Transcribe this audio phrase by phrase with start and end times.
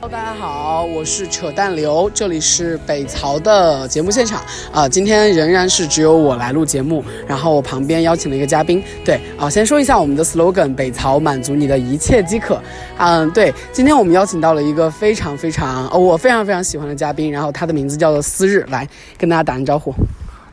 [0.00, 4.40] Hello，大家好，我是扯淡刘，这里是北曹的节目现场
[4.72, 8.80] 啊、今天仍然是只有我来录节目，然后我旁边邀请了一个嘉宾。
[9.04, 12.62] 对啊、先说一下我们的 slogan：北曹满足你的一切饥渴。
[12.98, 18.88] 嗯，对，今天我们邀请到了一个非常非常、哦、我非常非常喜欢的嘉宾，然后他的名字叫做思日，来
[19.18, 19.92] 跟大家打声招呼。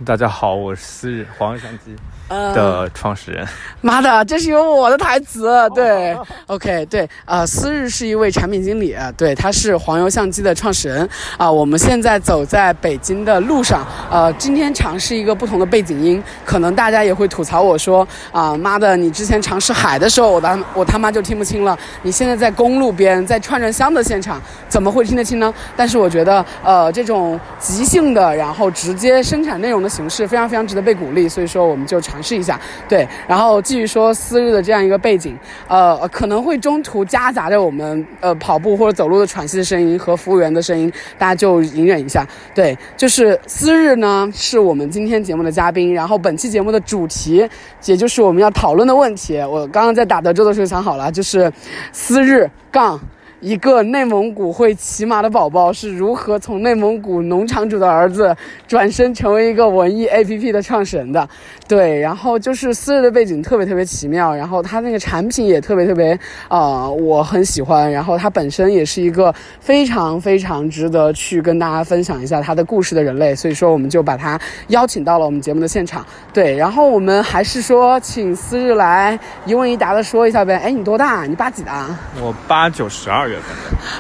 [0.04, 3.48] 大家好，我是思日黄油相机呃的创始人。
[3.82, 5.70] 妈的，这是有我的台词。
[5.76, 6.16] 对
[6.48, 11.08] ，OK，对，呃，思日是一位产品经理，呃对，他是黄油相机的创始人
[11.38, 25.54] 啊、我们现在走在北京的路上，呃，今天尝试一个不同的背景音，可能大家也会吐槽我说啊，妈的，你之前尝试海的时候，我他我他妈就听不清了，你现在在公路边，在串串香的现场，怎么会听得清呢？
[25.76, 32.58] 但是我觉得，呃，这种即兴的，然后直接生产内容的形式，非常非常值得被鼓励，所以说我们就尝尝试一下。
[32.88, 35.38] 对，然后继续说思日的这样一个背景，
[35.68, 42.26] 呃，可能会中途夹杂着我们呃跑步或者走路的喘息的声音和服务员的声音，大家就隐忍一下。
[42.54, 47.46] 对，就是思日呢是我们今天节目的嘉宾，然后本期节目的主题，
[47.84, 51.52] 也就是我们要讨论的问题，我刚刚在打德州的时候想好了，就是
[51.92, 52.98] 思日杠。
[53.46, 58.36] 一个内蒙古会骑马的宝宝是如何从内蒙古农场主的儿子
[58.68, 61.30] 转身成为一个文艺 APP 的创始人的？
[61.68, 67.92] 对，然后就是思日的背景特别特别奇妙，然后他那个产品也特别特别，呃，我很喜欢。
[67.92, 76.04] 然后他本身也是一个非常非常值得去跟大家分享一下他的故事的人类，所以说我们就把他邀请到了我们节目的现场。
[76.34, 80.56] 对，然后我们还是说请思日来一问一答的说一下呗。
[80.56, 81.26] 哎，你多大？
[81.26, 81.72] 你八几的？
[82.20, 83.35] 我八九十二月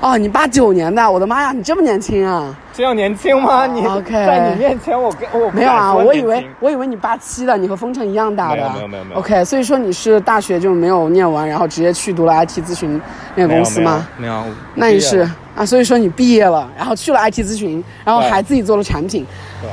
[0.01, 2.55] 哦，你八九年的，我的妈呀，你这么年轻啊！
[2.75, 3.65] 这样年轻吗？
[3.65, 8.69] 你 OK 在你面前我跟我没有啊，我以为我以为你八七的，你和风城一样大的。
[8.73, 12.99] 没有没有没有 OK，所以说你是大学就没有念完，然后直接去读了 IT 咨询
[13.35, 14.05] 那个公司吗？
[14.17, 15.19] 没有，没有那你是
[15.55, 19.25] 啊，所以说你毕业了，然后去了 IT 咨询，然后还自己做了产品。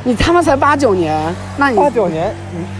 [0.05, 1.15] 你他妈才八九年，
[1.59, 2.33] 那你八九年，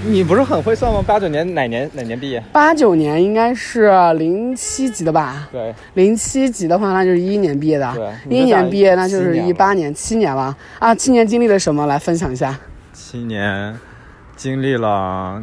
[0.05, 1.03] 你你不是很会算吗？
[1.07, 2.43] 八九年哪年哪年毕业？
[2.53, 5.47] 八九年应该是零七级的吧？
[5.53, 7.93] 对，零七级的话，那就是一一年毕业的。
[7.95, 10.95] 对一一年毕业那就是一八年，七年了啊！
[10.95, 11.87] 七年经历了什么？
[11.87, 12.59] 来分享一下。
[12.93, 13.77] 七年
[14.37, 15.43] 经历了，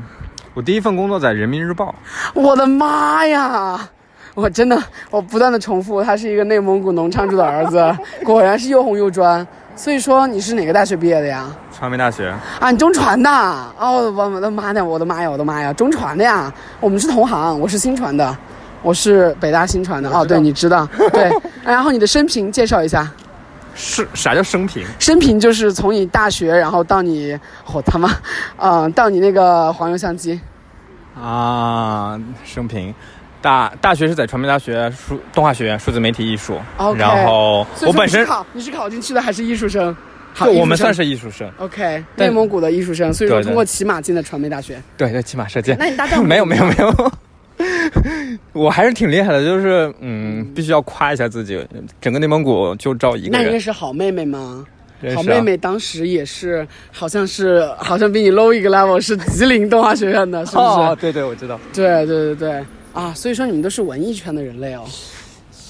[0.53, 1.94] 我第一份工作在人民日报，
[2.34, 3.90] 我的妈呀！
[4.35, 7.94] 我真的，我不断的重复，他是一个内蒙古农场主的儿子，
[8.24, 9.46] 果然是又红又专。
[9.75, 11.47] 所以说你是哪个大学毕业的呀？
[11.72, 12.34] 传媒大学。
[12.59, 13.29] 啊，你中传的？
[13.29, 16.53] 哦，我我的妈呀，我的妈呀，我的妈呀，中传的呀！
[16.79, 18.38] 我们是同行，我是新传的，
[18.81, 20.09] 我是北大新传的。
[20.09, 21.31] 哦，对，你知道，对。
[21.63, 23.09] 然后你的生平介绍一下，
[23.81, 24.85] 是啥叫生平？
[25.00, 27.40] 生平就是从你大学，然后到你，
[27.73, 28.12] 我、他妈，
[28.57, 30.38] 嗯、到你那个黄油相机。
[31.16, 32.94] 啊，生平。
[33.41, 36.59] 大大学是在传媒大学数动画学院数字媒体艺术
[36.97, 39.96] 然后我本身你是考你是考进去的还是艺术生？
[40.34, 44.81] 好，就我们算是艺术生，OK，内蒙古的艺术生，所以说通过骑马进的传媒大学。
[44.97, 45.78] 对对，骑马射箭。
[45.79, 47.11] 那你搭档没有没有没有，
[48.53, 51.59] 我还是挺厉害的，就是嗯，必须要夸一下自己，
[52.00, 53.62] 整个内蒙古就招一个那你认人。
[53.62, 54.66] 识好妹妹吗？
[55.02, 60.66] 啊好妹妹当时也是，好像是好像比你 low 一个 level，是吉林动画学院的，是不是？
[60.66, 64.84] 哦，对对，我知道，对对对对啊，所以说你们都是文艺圈的人类哦。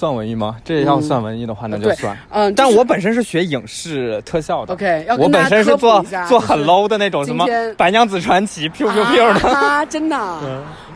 [0.00, 0.56] 算文艺吗？
[0.64, 2.16] 这要算文艺的话，那就算。
[2.30, 7.44] 嗯，就是但我本身是学影视特效的 OK，要我本身是做做很 low 的那种，什么
[7.74, 9.48] 《白娘子传奇》Q Q 的。
[9.50, 10.40] 啊， 真的啊。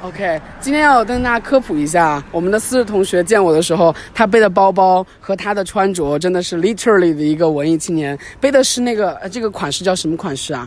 [0.01, 10.67] OK，今天要跟大家科普一下，我们的思日同学见我的时候，他背的包包和他的穿着真的是 literally 的一个文艺青年，背的是那个呃这个款式叫什么款式啊？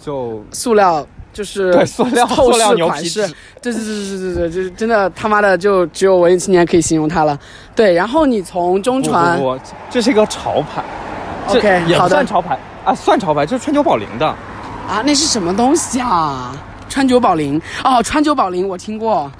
[0.00, 1.04] 就塑料。
[1.32, 3.20] 就是对塑料透塑料视款式
[3.60, 7.38] 对对对对对对对，就是真的他妈的就只有文艺青年可以形容它了。
[7.74, 9.60] 对，然后你从中传不不不，
[9.90, 10.84] 这是一个潮牌。
[11.48, 14.26] OK，也不好的算潮牌啊，算潮牌，这是川久保玲的。
[14.26, 16.54] 啊，那是什么东西啊？
[16.88, 19.30] 川久保玲哦，川久保玲我听过。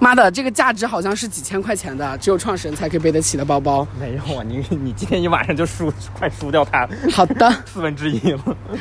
[0.00, 3.86] 妈的，这个价值好像是几千块钱的，只有创始人才可以背得起的包包。
[4.00, 8.40] 没有啊，你你今天一晚上就输，快输掉它好的，四分之一了。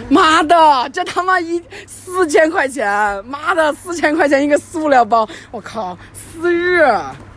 [0.10, 2.90] 妈的，这他妈一四千块钱，
[3.26, 6.88] 妈的四千块钱一个塑料包，我靠，四日。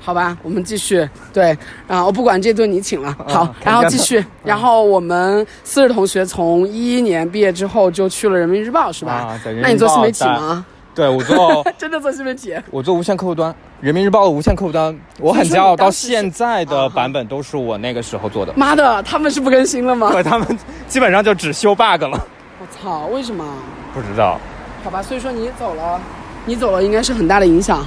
[0.04, 1.08] 好吧，我们继续。
[1.32, 1.56] 对，
[1.86, 3.16] 啊，我不管这顿你请了。
[3.28, 4.24] 好，啊然后继续。
[4.44, 9.12] 然后我们四日同学从一一年毕业之后就去了人民日报，是吧？
[9.12, 10.64] 啊那你做新媒体吗？
[10.94, 12.54] 对我做 真的做新媒体？
[12.70, 18.52] 我做无线客户端，人民日报的无线客户端，我很骄傲，到现在啊的版本都是我那个时候做的。
[18.54, 20.12] 妈的，他们是不更新了吗？
[20.12, 20.56] 对， 他们
[20.86, 22.26] 基本上就只修 bug 了。
[22.60, 23.44] 我操，为什么？
[23.92, 24.38] 不知道，
[24.84, 26.00] 好吧，所以说你走了，
[26.46, 27.84] 你走了应该是很大的影响。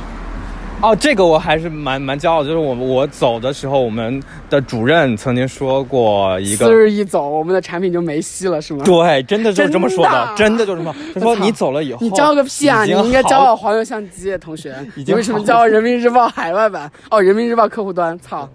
[0.81, 8.83] 哦，这个我还是蛮蛮骄傲的，就是我我走的时候，我们的主任曾经说过一个四，日一走，我们的产品就没戏了，是吗？
[8.85, 10.95] 对，真的就是这么说的，真的就是这么。
[11.15, 12.83] 他说你走了以后，你骄傲个屁啊！
[12.83, 14.75] 你应该骄傲黄油相机，同学。
[14.95, 16.91] 你为什么骄傲人民日报海外版？
[17.09, 18.47] 哦，人民日报客户端，操！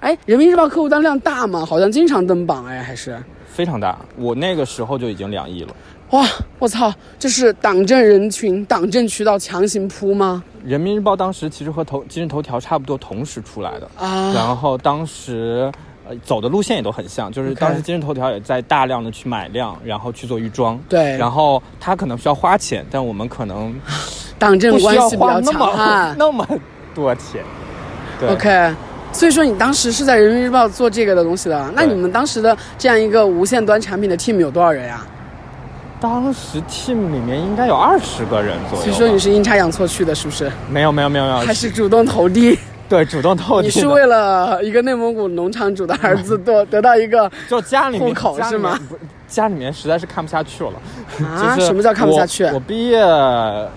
[0.00, 1.64] 哎，人民日报客户端量大吗？
[1.64, 3.16] 好像经常登榜哎，还是？
[3.46, 5.74] 非常大，我那个时候就已经两亿了。
[6.10, 6.26] 哇，
[6.58, 6.92] 我操！
[7.18, 10.42] 这是党政人群、党政渠道强行铺吗？
[10.64, 15.70] 人民日报当时其实和头今日头条差不多同时出来的，啊，然后当时。
[16.10, 20.80] 呃，走的路线也都很像，就是当时今日头条也在大量的去买量，然后去做预装。
[20.88, 23.78] 对，然后他可能需要花钱，但我们可能
[24.38, 26.14] 党政关系比较花那么强悍。
[26.18, 26.46] 那么
[26.94, 27.44] 多钱。
[28.18, 28.74] 对 OK，
[29.12, 35.06] 所以说你当时是在人民日报做这个的东西的，那你们当时的这样一个无线端产品的 team 有多少人呀、
[36.00, 38.92] 当时 team 里面应该有二十个人左右吧。
[38.92, 40.50] 所以说你是阴差阳错去的，是不是？
[40.70, 42.58] 没有没有没有没有，还是主动投递？
[42.88, 48.78] 对主动透你是为了一个内蒙古农场主的儿子 得得到一个就家里户口是吗？
[49.28, 50.72] 不家里面实在是看不下去了。
[51.24, 51.54] 啊？
[51.54, 52.60] 就是什么叫看不下去我？
[52.60, 52.98] 毕业，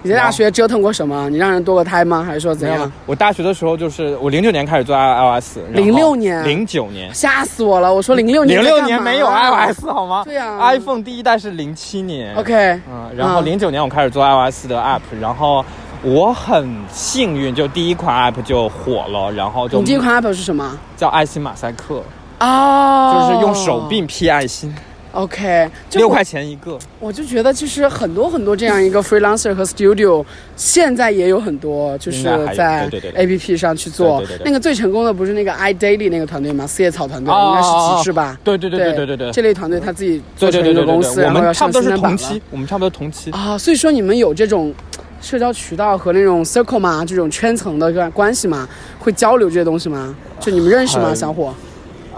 [0.01, 1.30] 你在大学折腾过什么？
[1.30, 2.24] 你让人堕个胎吗？
[2.24, 2.92] 还是说怎样？
[3.06, 7.94] 我大学的时候就是我零九年开始做 iOS，零六年零九年，吓死我了！
[7.94, 10.24] 我说零六年零六年没有 iOS 好吗？
[10.24, 12.33] 对呀，iPhone 第一代是零七年。
[12.36, 15.63] OK，嗯，然后嗯零九年我开始做 iOS 的 app，然后
[16.01, 20.77] 我很幸运，就第一款 app 就火了，然后就你第一款 app 是什么？
[20.95, 22.01] 叫爱心马赛克，
[22.39, 24.74] 哦，就是用手柄 P 爱心，
[25.11, 26.79] OK，就块钱一个。
[26.99, 30.23] 我就觉得，其实很多很多这样一个 freelancer 和 studio，
[30.55, 32.23] 现在也有很多，就是
[32.55, 34.37] 在对对对 A P P 上去做对对对。
[34.37, 36.65] 对那个最成功的不是那个 iDaily 那个团队吗？
[36.65, 38.39] 四叶草团队哦应该是极致吧？
[38.43, 43.31] 对对对对对对对这类团队他自己做对成一个公司，然后要上新的版了同期，我们差不多同期。
[43.31, 43.57] 啊。
[43.57, 44.73] 所以说你们有这种
[45.21, 47.03] 社交渠道和那种 circle 嘛？
[47.03, 48.67] 这种圈层的关关系吗？
[48.97, 50.15] 会交流这些东西吗？
[50.39, 51.13] 就你们认识吗？
[51.13, 51.53] 小伙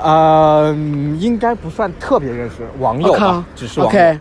[0.03, 0.75] 呃，
[1.19, 3.99] 应该不算特别认识网友吧只是网友。
[3.99, 4.19] OK，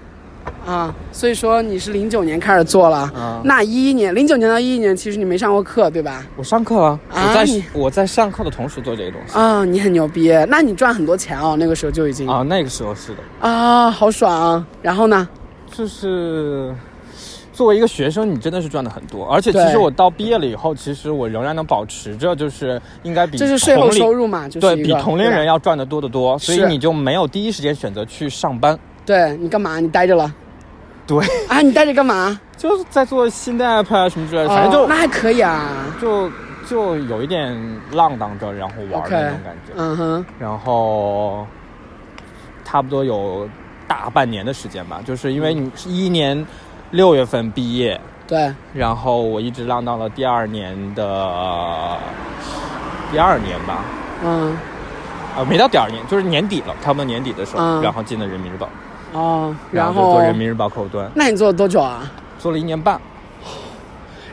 [0.65, 6.25] 啊，所以说你是零九年开始做了，啊那一一年，零九年到一一年，其实你没上过课，对吧？
[6.37, 14.65] 我上课了，啊我在你我在上课的同时做这个东西啊，你很牛逼，那你赚很多钱哦，那个时候就已经啊，那个时候是的，啊，好爽。
[14.81, 15.29] 然后呢？
[15.75, 16.71] 就是
[17.63, 24.49] 作为一个学生，你真的是赚的很多，而且其实我到毕业了以后，其实我仍然能保持着，就是应该比这是税后收入嘛？
[24.49, 28.77] 就是对比同龄人要赚的多得多，所以你就没有第一时间选择去上班。
[29.07, 29.79] 对你干嘛？
[29.79, 30.35] 你待着了
[31.07, 31.61] 对，啊？
[31.61, 32.41] 你待着干嘛？
[32.57, 35.95] 就是在做新的 app 啊什么之类的，反正就、哦那还可以啊。
[36.01, 36.29] 就
[36.69, 37.57] 就有一点
[37.93, 39.73] 浪荡着，然后玩的那种感觉。
[39.77, 41.47] 嗯哼，然后
[42.65, 43.49] 差不多有
[43.87, 46.45] 大半年的时间吧，就是因为你是一一年
[46.93, 51.99] 六月份毕业，对，然后我一直浪到了第二年的
[53.11, 53.83] 第二年吧，
[54.23, 54.57] 嗯，
[55.37, 58.69] 啊，没到第二年，就是年底了，差不多年底的时候，嗯然后进了人民日报，
[59.13, 62.11] 哦，然后做人民日报客户端，那你做了多久啊？
[62.39, 63.01] 做了一年半。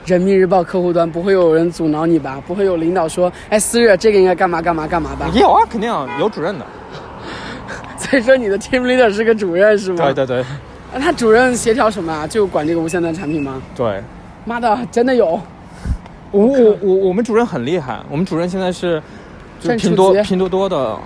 [0.06, 2.42] 人民日报客户端不会有人阻挠你吧？
[2.48, 5.30] 不会有领导说，哎，思热这个应该干嘛干嘛干嘛吧？
[5.34, 5.90] 也有啊，肯定
[6.20, 6.66] 有主任的。
[7.98, 10.04] 所以说你的 team leader 是个主任是吗？
[10.06, 10.46] 对对对
[10.94, 12.26] 那他主任协调什么啊？
[12.28, 13.62] 就管这个无线端产品吗？
[13.76, 14.02] 对，
[14.46, 15.40] 妈的，真的有
[16.32, 19.02] 我我我我们主任很厉害，我们主任现在是
[19.60, 20.98] 就拼多级拼多多的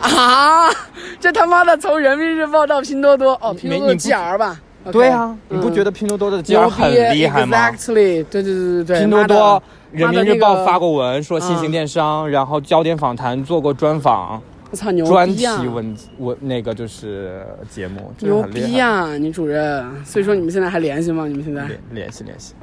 [0.00, 0.68] 啊！
[1.20, 4.58] 这他妈的从人民日报到拼多多，哦，拼多多 GR 吧
[4.92, 8.98] 对啊，你不嗯觉得拼多多的 GR 很厉害吗？？Exactly，对对对对对。
[9.00, 9.62] 拼多多、
[9.92, 14.42] 人民日报发，过文说新型嗯电商，然后焦点访谈做过专访、那个
[14.74, 15.62] 我操，牛专题逼啊！
[15.62, 18.42] 文文那个就是节目，牛。
[18.42, 20.04] 逼啊，女主任！
[20.04, 21.28] 所以说你们现在还联系吗？
[21.28, 22.54] 你们现在联联系联系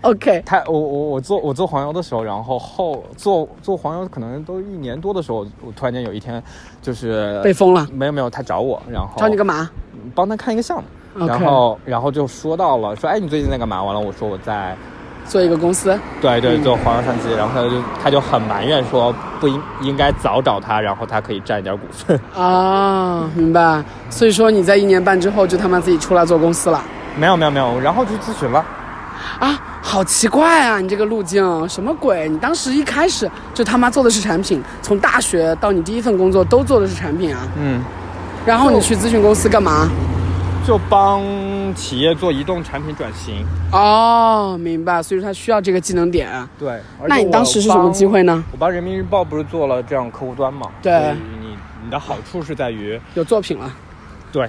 [0.00, 6.42] ，？OK，他我我我做我做黄油的时候，然后后做做黄油可能都一年多的时候，我突然间有一天
[6.80, 9.70] 就是被封了，没有没有，他找我，然后找你干嘛
[10.14, 13.84] 帮他看一个项目然后然后就说到了说，哎，你最近在干嘛？
[13.84, 14.74] 完了，我说我在
[15.26, 22.18] 做一个公司，对对嗯做华为相机，然后他就他就很埋怨说不应应该早找他，然后他可以占一点股份。
[22.34, 23.82] 啊，明白。
[24.10, 26.82] 所以说你在一年半之后就他妈自己出来做公司了
[27.16, 28.64] 没有没有没有，然后去咨询了。
[29.38, 29.58] 啊？
[29.86, 32.26] 好奇怪啊，你这个路径什么鬼？
[32.28, 37.40] 你当时一开始就他妈做的是产品，从大学到你第一份工作都做的是产品啊。
[37.58, 37.82] 嗯，
[38.46, 39.88] 然后你去咨询公司干嘛？
[40.66, 41.22] 就帮
[41.74, 43.44] 企业做移动产品转型。
[43.70, 45.02] 哦，明白。
[45.02, 46.30] 所以说他需要这个技能点。
[46.58, 48.42] 对，那你当时是什么机会呢？
[48.50, 50.68] 我帮人民日报不是做了这样客户端嘛？
[50.80, 51.54] 对你
[51.84, 53.70] 你的好处是在于，有作品了，
[54.32, 54.48] 对，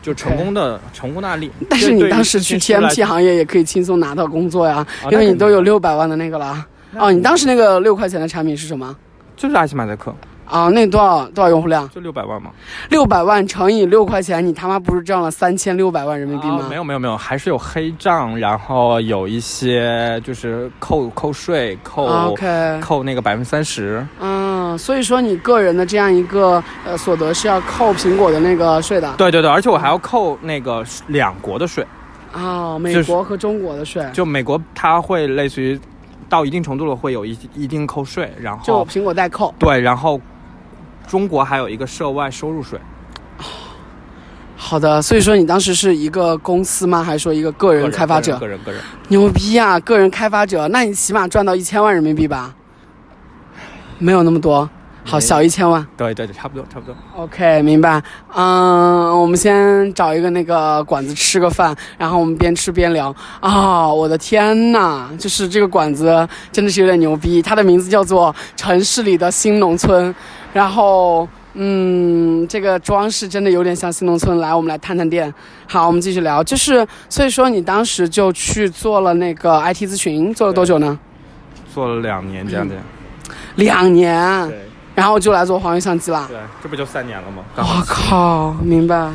[0.00, 1.50] 就成功的成功的案例。
[1.68, 6.64] 但是你当时去咨询师来 TMT 行业也可以轻松拿到工作呀，因为你都有六百万的那个了。
[6.96, 8.96] 哦，你当时那个六块钱的产品是什么？
[9.36, 10.14] 就是阿西马赛克，
[10.46, 11.88] 啊，那多少多少用户量？
[11.90, 12.50] 就六百万嘛。
[12.88, 16.60] 六百万乘以六块钱，你他妈不是挣了三千六百万人民币吗？
[16.62, 24.06] 啊没有没有没有，还是有黑账，然后有一些就是扣扣税，扣、啊 OK，扣那个百分之三十。
[24.20, 29.12] 嗯，所以说你个人的这样一个呃所得是要扣苹果的那个税的。
[29.16, 31.84] 对对对，而且我还要扣那个两国的税，
[32.32, 35.78] 啊，美国和中国的税，就美国它会类似于
[36.28, 39.54] 到一定程度了会有一一定扣税，然后就苹果代扣。
[39.58, 40.20] 对，然后
[41.06, 42.78] 中国还有一个涉外收入税，
[44.56, 47.02] 好的，所以说你当时是一个公司吗？
[47.02, 48.36] 还是说一个个人开发者？
[48.38, 48.80] 个人个人。
[49.08, 49.78] 牛逼啊！
[49.80, 52.52] 个人开发者，那你起码赚到一千万人民币吧？
[53.98, 54.68] 没有那么多，
[55.04, 55.86] 好，小一千万。
[55.96, 56.96] 对对对，差不多差不多。
[57.16, 58.02] OK，明白。
[58.34, 63.14] 嗯，我们先找一个那个馆子吃个饭，然后我们边吃边聊。
[63.38, 70.12] 啊、我的天呐，就是这个馆子真的是有点牛逼，它的名字叫做城市里的新农村。
[70.56, 74.38] 然后，嗯，这个装饰真的有点像新农村。
[74.38, 75.30] 来，我们来探探店。
[75.68, 76.42] 好，我们继续聊。
[76.42, 80.98] 就是，所以说你当时就去做了那个 IT 咨询，做了多久呢？
[81.74, 82.74] 做了两年这样子。
[83.56, 84.58] 两年，对
[84.94, 86.24] 然后就来做黄油相机了。
[86.26, 87.44] 对，这不就三年了吗？
[87.56, 89.10] 我靠，明白。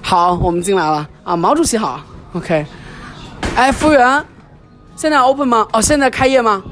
[0.00, 2.00] 好，我们进来了啊，毛主席好
[2.34, 2.64] ，OK。
[3.56, 4.24] 哎，服务员，
[4.94, 5.66] 现在 open 吗？
[5.72, 6.62] 哦，现在开业吗？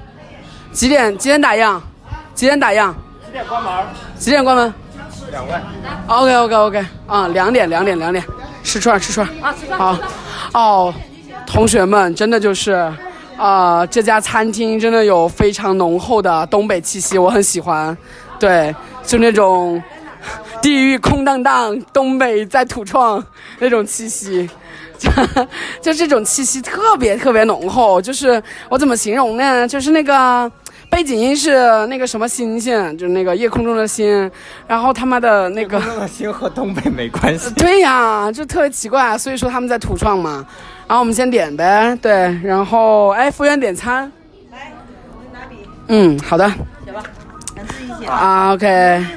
[0.70, 1.18] 几点？
[1.18, 1.80] 几点打烊？
[2.34, 2.92] 几点打烊？
[3.24, 3.72] 几点关门？
[4.18, 4.74] 几点关门
[5.30, 5.54] 两位。
[6.06, 8.24] ？OK OK OK，啊，两点两点两点，
[8.62, 9.26] 吃串吃串。
[9.40, 9.78] 啊，吃串。
[9.78, 9.98] 好，
[10.52, 10.94] 哦，
[11.46, 12.92] 同学们，真的就是。
[13.36, 17.94] 啊、这家餐厅真的有非常浓厚的东北气息，我很喜欢。
[18.38, 18.72] 对，
[19.04, 19.82] 就那种
[20.62, 23.20] 地域空荡荡，东北在土创
[23.58, 24.48] 那种气息，
[24.96, 25.10] 就
[25.82, 28.00] 就这种气息特别特别浓厚。
[28.00, 29.66] 就是我怎么形容呢？
[29.66, 30.48] 就是那个
[30.94, 34.30] 背景音是那个什么星星，就是那个夜空中的星，
[34.68, 35.76] 然后他妈的那个。
[35.80, 37.52] 那个星和东北没关系。
[37.58, 40.46] 对呀，就特别奇怪，所以说他们在土创嘛。
[40.86, 42.12] 然后我们先点呗，对，
[42.44, 44.04] 然后哎，服务员点餐。
[44.52, 44.70] 来，
[45.16, 45.56] 我拿笔
[45.88, 46.48] 嗯，好的
[46.84, 47.02] 写吧，
[47.56, 48.06] 咱自己写。
[48.06, 48.66] 啊，OK，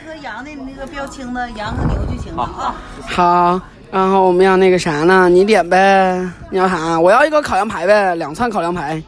[0.08, 2.76] 和羊的那个标清的羊和牛就行了啊。
[3.08, 3.62] 好。
[3.92, 5.30] 然后我们要那个啥呢？
[5.30, 6.28] 你点呗。
[6.50, 7.00] 你要啥？
[7.00, 9.00] 我要一个烤羊排呗，两串烤羊排，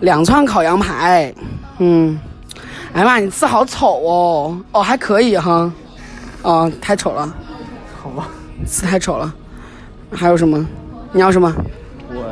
[0.00, 1.30] 两串烤羊排。
[1.78, 2.18] 嗯，
[2.92, 4.60] 哎呀妈，你字好丑哦。
[4.72, 5.72] 哦，还可以哈。
[6.42, 7.34] 哦，太丑了，
[8.02, 8.28] 好吧。
[8.64, 9.32] 字太丑了。
[10.12, 10.66] 还有什么？
[11.12, 11.54] 你要什么？
[12.08, 12.22] 我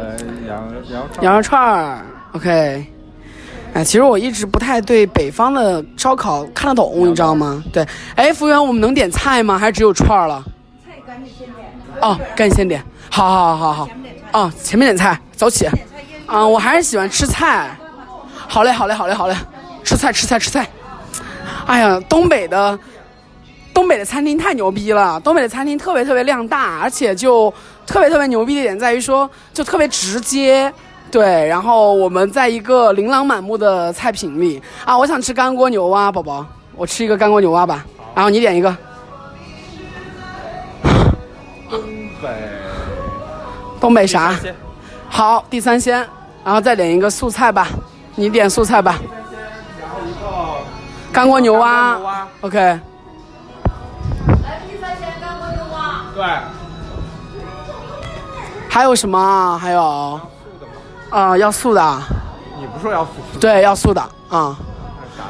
[0.47, 1.99] 羊羊肉羊肉串儿
[2.33, 2.87] ，OK。
[3.73, 7.63] 哎，其实我一直不太对北方的烧烤看得懂，你知道吗？
[7.73, 9.59] 对，哎，服务员，我们能点菜吗？
[9.59, 10.45] 还是只有串儿了？
[10.85, 11.67] 菜赶紧先点，
[12.03, 12.85] 哦，赶紧先点。
[13.11, 13.89] 好好好好好。
[14.33, 15.67] 哦，前面点菜，走起。
[16.27, 17.77] 啊、我还是喜欢吃菜。
[18.51, 19.37] 好嘞，好嘞，好嘞，好嘞，
[19.85, 20.67] 吃菜，吃菜，吃菜。
[21.67, 22.77] 哎呀，东北的
[23.73, 27.49] 东北的餐厅太牛逼了，东北的餐厅特别特别量大，而且就
[27.87, 30.73] 特别特别牛逼的点在于说，就特别直接。
[31.13, 37.87] 对，然后我们在一个琳琅满目的菜品里啊，我想吃干锅牛蛙，宝宝，我吃一个干锅牛蛙吧。
[38.17, 38.77] 然后你点一个
[41.71, 41.81] 东
[42.21, 42.29] 北
[43.81, 44.35] 东北啥？
[45.09, 46.05] 好，地三鲜，
[46.45, 47.69] 然后再点一个素菜吧，
[48.21, 48.99] 你点素菜吧，
[49.81, 50.63] 然后一个
[51.11, 52.81] 干锅牛蛙牛蛙，OK。
[56.15, 56.27] 对，
[58.69, 59.57] 还有什么啊？
[59.57, 60.21] 还有，
[61.09, 62.03] 啊、要素的啊，
[62.59, 63.13] 你不说要素？
[63.41, 64.55] 对，要素的啊、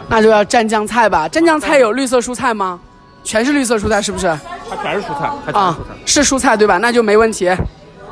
[0.08, 1.28] 那就要蘸酱菜吧。
[1.28, 2.80] 蘸酱菜有绿色蔬菜吗？
[3.22, 4.36] 全是绿色蔬菜是不是？
[4.68, 6.78] 它全是蔬菜，它全啊是蔬菜。，是蔬菜对吧？
[6.78, 7.56] 那就没问题，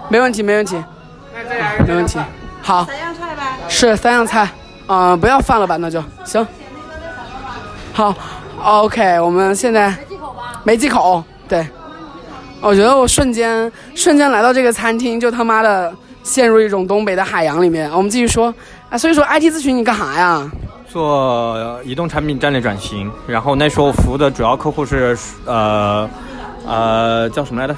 [0.09, 0.81] 没问题，没问题，
[1.35, 2.21] 那再来没问题。
[2.63, 3.43] 好，三样菜呗。
[3.69, 4.49] 是三样菜，
[4.89, 5.77] 啊、不要饭了吧？
[5.77, 6.45] 那就行。
[7.93, 8.15] 好
[8.63, 9.95] ，OK，我们现在
[10.65, 11.65] 没忌口，对。
[12.61, 15.93] 我觉得我瞬间瞬间来到这个餐厅，就他妈的
[16.25, 17.89] 陷入一种东北的海洋里面。
[17.93, 18.53] 我们继续说
[18.91, 20.51] 啊，所以说 IT 咨询你干啥呀？
[20.91, 26.09] 做呃移动产品战略转型，然后那时候我服务的主要客户是呃
[26.67, 27.77] 呃叫什么来着？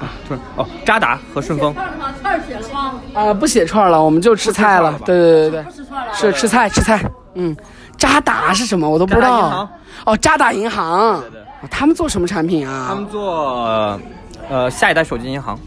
[0.00, 1.74] 啊，突然哦，渣打和顺丰。
[2.22, 4.92] 串写了吗啊、不写串了，我们就吃菜了。
[4.92, 5.72] 不吃串了吧对对对对，
[6.12, 7.00] 是吃菜吃菜。
[7.34, 7.56] 嗯，
[7.96, 8.88] 渣打是什么？
[8.88, 9.68] 我都不知道渣打银行。
[10.06, 11.20] 哦，渣打银行。
[11.20, 12.86] 对对哦他们做什么产品啊？
[12.88, 14.00] 他们做
[14.48, 15.58] 呃下一代手机银行。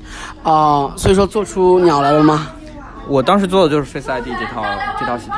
[0.44, 2.48] 哦，所以说做出鸟来了吗？
[3.08, 4.64] 我当时做的就是 Face ID 这套
[4.98, 5.36] 这套系统。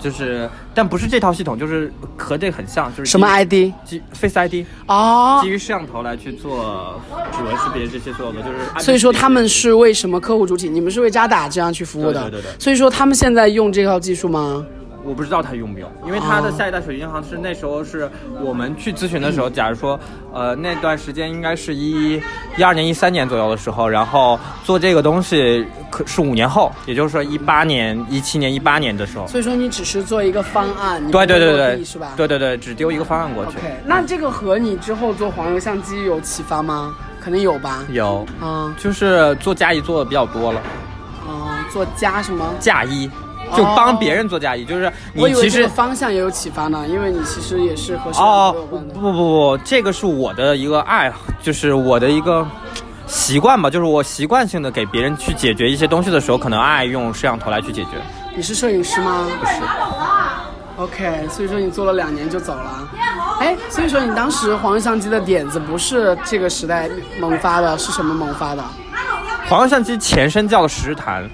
[0.00, 3.72] 就是但不是这套系统，就是和这个很像，就是什么 ID？
[3.84, 7.00] 基 Face ID，哦基，于摄像头来去做
[7.32, 10.68] 指纹识别这些所有的，就是所以说他们是为什么客户主体？
[10.68, 12.22] 你们是为渣打这样去服务的？
[12.22, 14.64] 对对对对所以说他们现在用这套技术吗？
[15.06, 18.10] 我不知道他用不用，因为他的下一代手机银行是那时候是
[18.42, 19.98] 我们去咨询的时候，假如说，
[20.32, 22.20] 呃，那段时间应该是一
[22.56, 29.26] 一二年、一三年左右的时候，然后做这个东西可是五年后，也就是说一八年、一七年、一八年的时候。
[29.28, 32.14] 所以说你只是做一个方案，对对对对是吧？
[32.16, 33.58] 对对对，只丢一个方案过去。
[33.58, 36.94] OK，那这个和你之后做黄油相机有启发吗？
[37.20, 37.84] 肯定有吧。
[37.90, 40.60] 有，嗯就是做嫁衣做的比较多了，
[41.28, 42.54] 嗯，做加什么？
[42.58, 43.10] 嫁衣。
[43.54, 48.94] 就帮别人做嫁衣，就是你其实方向也有启发呢，因为你其实也是和哦头有关的。
[48.94, 52.46] 不不不，这个是我的一个爱好，就是我的一个
[53.06, 57.90] 习惯吧，就是我习惯性的给别人去解决一些东西的时候，可能爱用摄像头来去解决。
[58.34, 59.26] 你是摄影师吗？
[59.40, 59.52] 不是
[60.76, 62.88] ，OK，所以说你做了两年就走了。
[63.40, 66.88] 哎，所以说你当时黄油相机的点子不是这个时代
[67.20, 68.64] 萌发的，是什么萌发的？
[69.48, 71.28] 黄油相机前身叫石谈，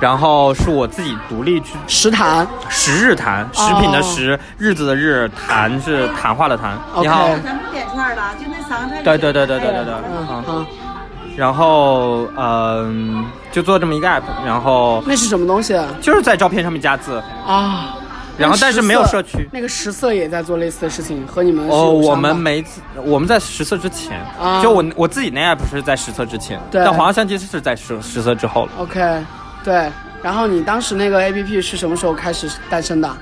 [0.00, 2.46] 然后是我自己独立去石潭。
[2.68, 6.78] 十日谈，食品的食，日子的日，谈是谈话的谈。
[7.00, 9.02] 你好，咱不点串了，就那三个菜。
[9.02, 10.66] 对对对对对对对，嗯嗯，嗯，
[11.36, 15.86] 然后嗯、就做这么一个 app，然后那是什么东西啊？
[16.00, 17.94] 就是在照片上面加字，啊
[18.36, 19.48] 然后但是没有社区。
[19.52, 22.64] 那个十色也在做类似的事情，和你们哦，我们没，
[23.02, 28.72] 我们在实色之前，啊就我我自己那 app 是在实色之前，对但黄油相机是在实实色之后了。
[28.78, 29.00] OK，
[29.68, 29.92] 对。
[30.22, 33.16] 然后你当时那个 APP 是什么时候开始诞生的？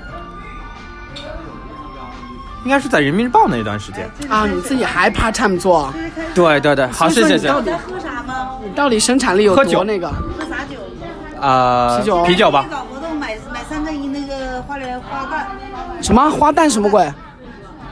[2.63, 4.09] 应该是在人民日报那一段时间。
[4.29, 5.93] 啊，你自己还 part time 做？
[6.33, 7.47] 对对对，好，谢谢谢谢。
[7.47, 8.49] 你到底喝啥吗？
[8.63, 10.07] 你到底生产力有喝酒多那个？
[10.07, 11.41] 喝啥酒？
[11.41, 17.13] 啊，啤酒啤酒吧搞活动买买三赠一那个花莲花旦什么花旦什么鬼？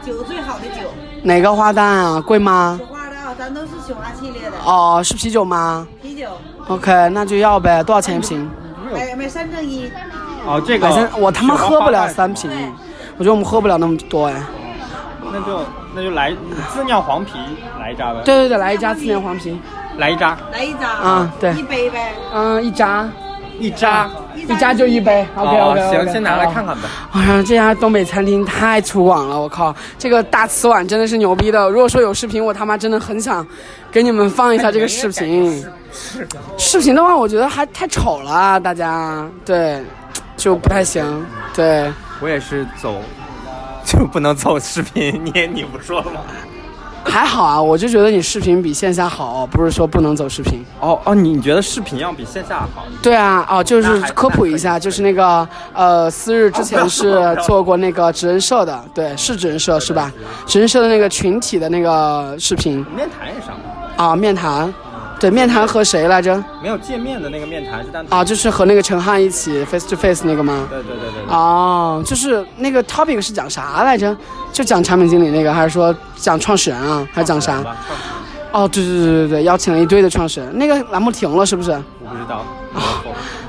[0.03, 0.89] 酒最好的酒，
[1.23, 2.21] 哪个花旦啊？
[2.21, 2.85] 贵吗雪？
[2.85, 6.27] 花的啊，咱都是雪花系列的哦，是啤酒吗啤酒，
[6.67, 7.83] ？OK，那就要呗。
[7.83, 8.49] 多少钱一瓶？
[8.93, 9.91] 买买三赠一。
[10.45, 12.49] 哦，这个买三我他妈喝不了三瓶，
[13.17, 14.41] 我觉得我们喝不了那么多哎。
[15.33, 15.59] 那就
[15.95, 16.31] 那就来
[16.71, 17.33] 自酿黄啤
[17.79, 19.59] 来一扎呗。，对对对，来一扎自酿黄啤，
[19.97, 23.09] 来一扎，来一扎嗯对一杯呗，嗯，一扎，
[23.59, 24.09] 一扎。
[24.47, 25.25] 一家就一杯。
[25.35, 26.65] OK 哦 OK，行，先拿来看。
[26.65, 26.89] 看吧。
[27.13, 31.69] 哎呀，这家东北餐厅太粗犷了，我靠，这个大瓷碗真的是牛逼的。
[31.69, 33.45] 如果说有视频，我他妈真的很想
[33.91, 35.65] 给你们放一下这个视频。
[36.57, 39.81] 视频的话，我觉得还太丑了，大家对，
[40.35, 41.25] 就不太行。
[41.53, 43.01] 对，我也是走，
[43.85, 46.21] 就不能走视频，你也你不说了吗？
[47.05, 50.65] 还好啊，我就觉得你视频比线下好，不是说不能走视频。
[50.81, 52.83] 哦哦，你觉得视频要比线下好？
[53.01, 60.11] 对啊，哦，就是科普一下，就是那个呃，思日之前是做过那个职人社的，对，是职人社是吧？
[60.45, 63.55] 职人社的那个群体的那个视频面谈也上，
[63.95, 64.73] 啊，面谈，
[65.19, 66.43] 对，面谈和谁来着？
[66.61, 68.13] 没有见面的那个面谈是单独。
[68.13, 70.67] 啊，就是和那个陈汉一起 face to face 那个吗？
[70.69, 71.33] 对对对对对。
[71.33, 74.15] 哦，就是那个 topic 是讲啥来着？
[74.51, 77.07] 就讲产品经理那个，还是说讲创始人啊？
[77.13, 77.63] 还是讲啥？
[78.51, 81.71] 哦，对对对对对，邀请了一堆的创始人，那个栏目停了是不是？
[81.71, 82.45] 我不知道。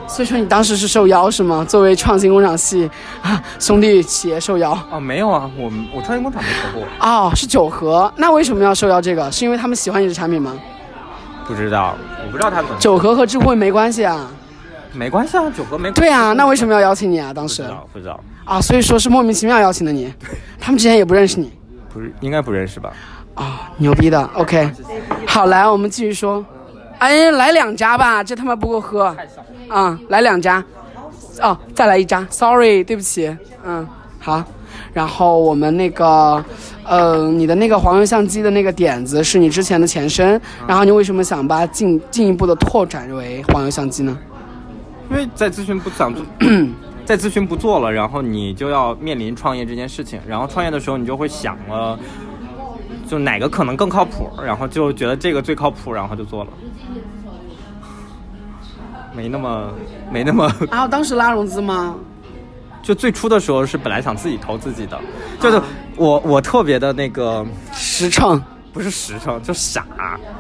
[0.08, 1.64] 所以说你当时是受邀是吗？
[1.68, 2.88] 作为创新工厂系
[3.22, 4.76] 啊兄弟企业受邀。
[4.90, 6.88] 哦，没有啊，我们我创新工厂没投过。
[7.00, 9.30] 哦，是九和，那为什么要受邀这个？
[9.32, 10.52] 是因为他们喜欢你的产品吗？
[11.46, 12.76] 不知道，我不知道他怎么。
[12.78, 14.30] 九和和智慧没关系啊。
[14.92, 15.90] 没关系啊，九和没。
[15.92, 17.32] 对啊，那为什么要邀请你啊？
[17.32, 20.12] 当时不知道，不知道，啊，所以说是莫名其妙邀请的你，
[20.58, 21.52] 他们之前也不认识你
[21.92, 22.92] 不是应该不认识吧？
[23.34, 24.22] 啊、牛逼的。
[24.34, 24.70] OK，
[25.26, 26.44] 好，来我们继续说。
[26.98, 29.14] 哎，来两家吧，这他妈不够喝。
[29.68, 30.64] 啊、来两家。
[31.42, 33.36] 哦，再来一家，sorry，对不起。
[33.62, 33.86] 嗯，
[34.18, 34.42] 好。
[34.94, 36.42] 然后我们那个，
[36.88, 44.16] 呃，你的那个黄油相机的那个点子是你之前的前身，然后你为什么想把它进进一步的拓展为黄油相机呢？
[45.10, 46.24] 因为在咨询不想做，
[47.04, 51.98] 在咨询不做了，然后你就要面临创业这件事情，然后创业的时候你就会想了，
[53.08, 56.50] 就哪个可能更靠谱，然后就觉得这个最靠谱，然后就做了，
[59.14, 59.72] 没那么
[60.12, 61.94] 没那么， 然后当时拉融资吗？
[62.82, 65.00] 就最初的时候是本来想自己投自己的，
[65.40, 65.60] 就是
[65.96, 69.84] 我我特别的那个实诚，不是实诚，就傻。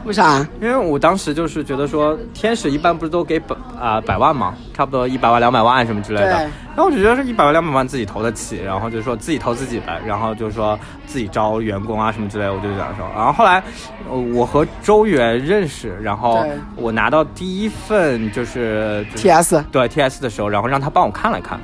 [0.04, 0.46] 为啥？
[0.60, 6.36] 因为我当时就是觉得说，天使一般不是都给百啊、百万嘛，差不多一百万、两百万什么之类的。
[6.36, 13.06] 对然后我就觉得是一百万、两百万自己投得起，然后就说自己投自己呗，然后就说自己招员工啊什么之类的，我就这样说。
[13.16, 13.62] 然后后来，
[14.10, 16.44] 呃我和周元认识，然后
[16.76, 21.58] 我拿到第一份就是、就是、TS 对 TS 的时候，然后让他帮我看了看。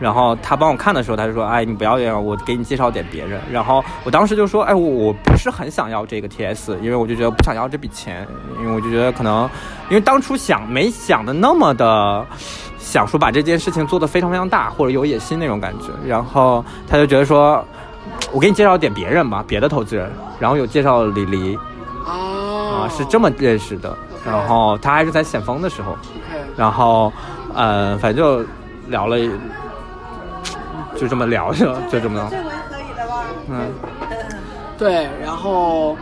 [0.00, 8.26] 然后他帮我看的时候，他就说：“哎，你不要这样，我给你介绍点别人。”然后我当时就说：“哎，我我不是很想要这个 TS，因为我就觉得不想要这笔钱，
[8.58, 9.48] 因为我就觉得可能，
[9.90, 12.26] 因为当初想没想的那么的。”
[12.82, 17.62] 想说把这件事情做得非常非常大，或者有野心那种感觉，然后他就觉得说，
[18.32, 20.10] 我给你介绍点别人吧，别的投资人，
[20.40, 21.56] 然后有介绍李黎，
[22.06, 25.94] 哦啊，是这么认识的，然后他还是在险峰的时候，
[26.56, 27.12] 然后，
[27.54, 28.44] 呃，反正就
[28.88, 29.16] 聊了，
[31.00, 33.24] 就这么聊着，就这么，这回可以了吧？
[33.48, 33.72] 嗯，
[34.76, 35.96] 对，然后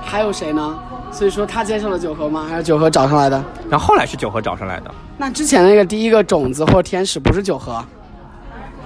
[0.00, 0.78] 还有谁呢？
[1.10, 2.46] 所以说他接受了九和吗？
[2.48, 3.42] 还是九和找上来的？
[3.68, 7.84] 然后后来是九和找上来的，那之前那个第一个种子或者天使不是九和？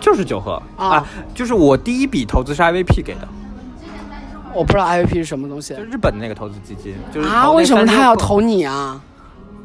[0.00, 3.26] 就是九和啊啊，就是我第一笔投资是 IVP 给的，
[4.54, 7.50] 我不知道 IVP 是什么东西就日本的那个投资基金，就是啊？
[7.50, 9.00] 为什么他要投你啊？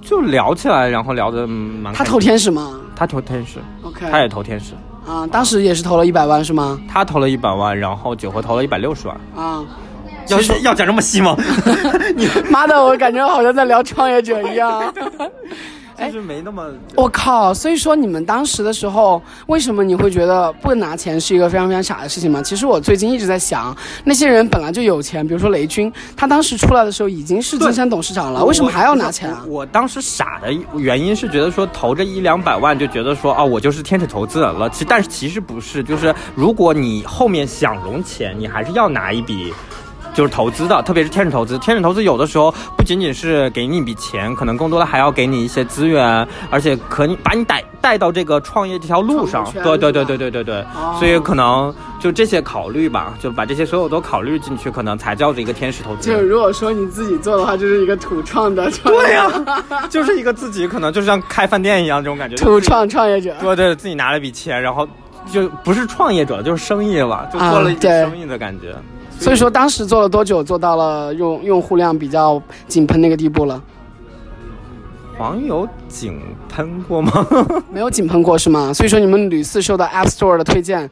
[0.01, 1.93] 就聊起来，然后聊的蛮。
[1.93, 4.73] 他投天使吗他投天使，？OK，他也投天使，
[5.07, 6.79] 啊，当时也是投了一百万是吗？
[6.89, 9.17] 他投了一百万，然后九和投了一百六十万。
[9.35, 9.63] 啊，
[10.29, 11.35] 要要讲这么细吗？
[12.15, 14.93] 你妈的，我感觉好像在聊创业者一样。
[15.97, 17.53] 就是没那么，我靠！
[17.53, 22.41] 所以说你们当时的时候，为什么你会觉得不拿钱是一个非常非常傻的事情吗？
[22.41, 29.43] 其实我最近一直在想，那些人本来就有钱，比如说雷军，他当时出来的时候已经是金山董事长了，为什么还要拿钱啊？
[29.47, 34.69] 我我当时傻的原因是觉得说投这一两百万就觉得说啊，我就是天使投资人了。
[34.69, 39.53] 其但是其实不是，就是如果你后面想融钱，你还是要拿一笔。
[40.13, 41.57] 就是投资的，特别是天使投资。
[41.57, 49.43] 天使投资有的时候不仅仅是给你一笔钱，可能更多的还要给你一些资源，而且可你把你带带到这个创业这条路上。
[49.63, 56.09] 对对对对对对对，哦所以可能就这些考虑吧，就把这些所有都考虑进去，可能才叫做一个天使投资。
[56.09, 59.29] 就是如果说你自己做的话，就是一个土创的对呀、
[59.89, 62.35] 就是一个自己可能就像开饭店一样这种感觉。
[62.35, 63.35] 土创创业者。
[63.41, 64.87] 对对，自己拿了笔钱，然后
[65.31, 68.75] 就不是创业者，就是生意了，就做了一啊对点生意的感觉。
[69.19, 73.61] 所以说当时做了多久，做到了用用户量比较井喷那个地步了？
[75.17, 77.25] 黄有井喷过吗？
[77.71, 78.73] 没有井喷过是吗？
[78.73, 80.89] 所以说你们屡次受到 App Store 的推荐，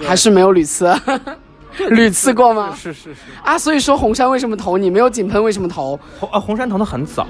[0.00, 0.92] 还是没有屡次？
[1.90, 2.74] 屡次过吗？
[2.74, 3.20] 是是是。
[3.44, 4.88] 啊，所以说红杉为什么投你？
[4.88, 5.98] 没有井喷为什么投？
[6.18, 7.26] 红啊，红杉投的很早，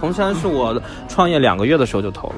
[0.00, 2.34] 红杉是我创业两个月的时候就投了。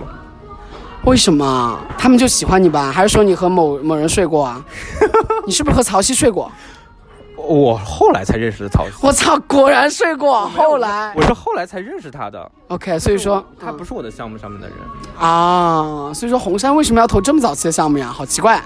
[1.05, 1.79] 为什么？
[1.99, 2.91] 他们就喜欢你吧？
[2.91, 4.65] 还是说你和某某人睡过啊？
[5.47, 6.51] 你是不是和曹曦睡过？
[7.37, 10.49] 我后来才认识的曹曦，我操，果然睡过。
[10.49, 12.51] 后来我是后来才认识他的。
[12.69, 14.77] ，OK，所以说他不是我的项目上面的人，
[15.19, 18.07] 啊，所以说红杉为什么要投这么早期的项目呀？
[18.07, 18.63] 好奇怪。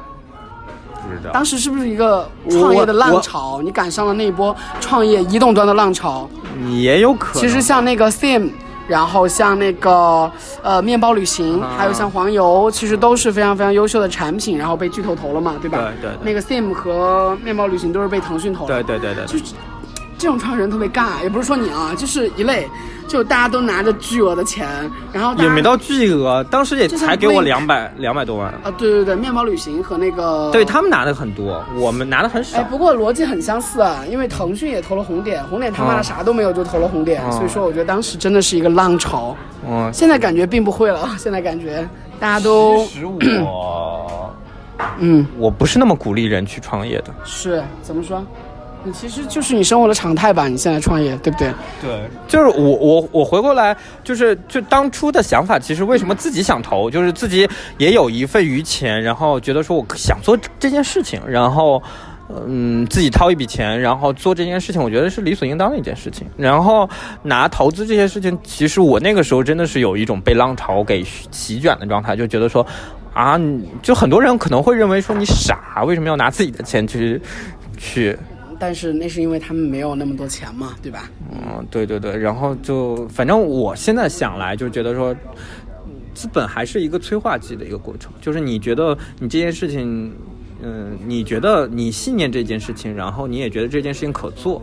[1.02, 1.32] 不知道。
[1.32, 3.60] 当时是不是一个创业的浪潮？
[3.62, 6.28] 你赶上了那一波创业移动端的浪潮。
[6.70, 7.40] 也有可能。
[7.40, 8.50] 其实像那个 Sim，
[8.88, 10.30] 然后像那个
[10.62, 15.78] 呃面包旅行，啊还有像黄油，其实都是非常非常优秀的产品，然后被巨头投了嘛，对吧？
[16.00, 18.82] 对对对那个 Sim 和面包旅行都是被腾讯投了。
[18.82, 19.54] 对对对对，就是
[20.18, 22.68] 这种创始人特别尬，也不是说你啊，就是一类，
[23.06, 24.66] 就大家都拿着巨额的钱，
[25.12, 28.48] 然后也没到巨额，当时也才给我两百两百多万。
[28.64, 32.64] 啊，对对对，面包旅行和那个对他们拿的很多，我们拿的很少哎，。
[32.64, 39.36] 不过逻辑很相似啊，因为腾讯也投了红点，红点他妈的嗯啥都没有就投了红点，嗯所以说我觉得当时真的是一个浪潮。
[39.68, 44.34] 嗯，现在感觉并不会了， 现在感觉大家都其实我
[44.98, 47.14] 嗯我不是那么鼓励人去创业的。
[47.24, 48.24] 是怎么说？
[48.84, 50.48] 你其实就是你生活的常态吧？
[50.48, 51.52] 你现在创业，对不对？
[51.80, 61.82] 对，就是我我我回过来，就是就当初的想法，其实为什么自己想投，就是自己也有一份余钱，然后觉得说我想做这件事情，然后。
[62.46, 66.26] 嗯，自己掏一笔钱，然后做这件事情，我觉得是理所应当的一件事情。
[66.36, 66.86] 然后
[67.22, 72.66] 拿投资这些事情，其实我那个时候真的是有一种被浪潮给席卷的状态，就觉得说，
[73.14, 73.40] 啊，
[73.80, 77.18] 就很多人可能会认为说你傻，为什么要拿自己的钱去
[77.78, 78.14] 去
[78.58, 81.10] 但是那是因为他们没有那么多钱嘛，对吧？
[81.30, 85.14] 嗯，对对对，然后就反正我现在想来就觉得说，
[86.14, 90.12] 资本还是一个催化剂的一个过程，就是你觉得你这件事情，
[90.62, 94.62] 嗯、你觉得你信念这件事情，然后你也觉得这件事情可做，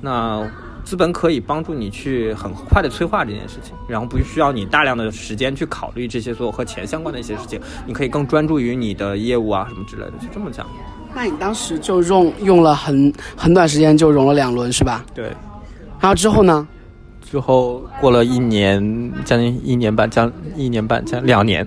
[0.00, 0.50] 那
[0.84, 10.66] 资本可以帮助你去很快的催化这件事情，然后不需要你大量的时间去考虑这些所有和钱相关的一些事情，你可以更专注于你的业务啊什么之类的，就这么讲。
[11.14, 15.04] 那你当时就用用了很很短时间就融了两轮是吧？
[15.14, 15.24] 对。
[16.00, 16.68] 然后之后呢？
[17.22, 21.66] 之后过了一年，将近一年半，将一年半，将两年，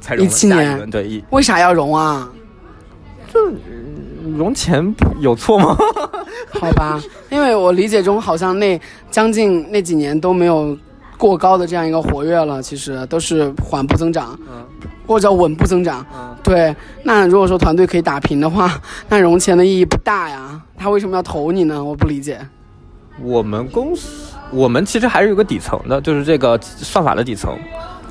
[0.00, 2.28] 才融了17下一年轮对，一为啥要融啊？
[4.34, 5.76] 融钱有错吗？
[6.60, 10.76] 好吧，因为我理解中好像那将近那几年都没有
[11.16, 14.64] 过高的这样一个活跃了，其实都是缓步增长，嗯
[15.06, 16.04] 或者叫稳步增长。
[16.14, 20.60] 嗯对，那如果说团队可以打平的话，那融钱的意义不大呀。
[20.76, 21.82] 他为什么要投你呢？
[21.82, 22.38] 我不理解。
[23.22, 27.56] 我们公司，我们其实还是有个底层的，就是这个算法的底层。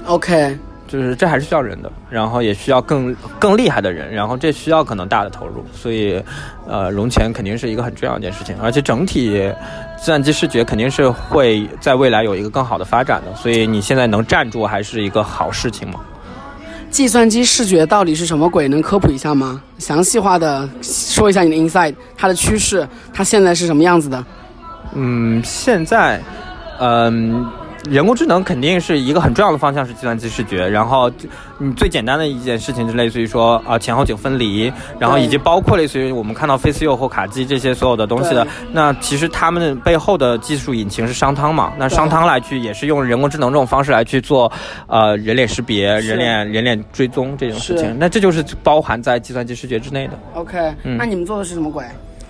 [0.06, 0.58] OK，
[0.94, 6.22] 就是这还是需要人的，然后也需要更更厉害的人，然后这需要可能大的投入，所以，
[6.68, 9.52] 呃，融钱肯定是一个很重要一件事情，而且整体
[9.98, 16.00] 计算机视觉肯定是会在未来有一个更好的发展的，所以你现在能站住还是一个好事情嘛。
[16.92, 18.68] 计算机视觉到底是什么鬼？
[18.68, 19.60] 能科普一下吗？
[19.80, 24.24] 详细化的说一下你的 inside，它的趋势，它现在是什么样子的？
[24.94, 26.22] 嗯，现在，
[26.80, 27.50] 嗯、
[27.89, 30.67] 人工智能肯定是一个很重要的方向，是计算机视觉。
[30.67, 31.12] 然后，
[31.58, 41.74] 你最简单的一件事情就类似于说，啊、前后景分离，然后以及包括类似于我们看到 FaceU 或卡机这些所有的东西的，那其实他们背后的技术引擎是商汤嘛？
[41.78, 44.52] 那商汤来去也是用人工智能这种方式来去做，
[44.88, 47.96] 呃，人脸识别、人脸人脸追踪这种事情。
[48.00, 50.13] 那这就是包含在计算机视觉之内的。
[50.36, 51.84] OK，、嗯那你们做的是什么鬼？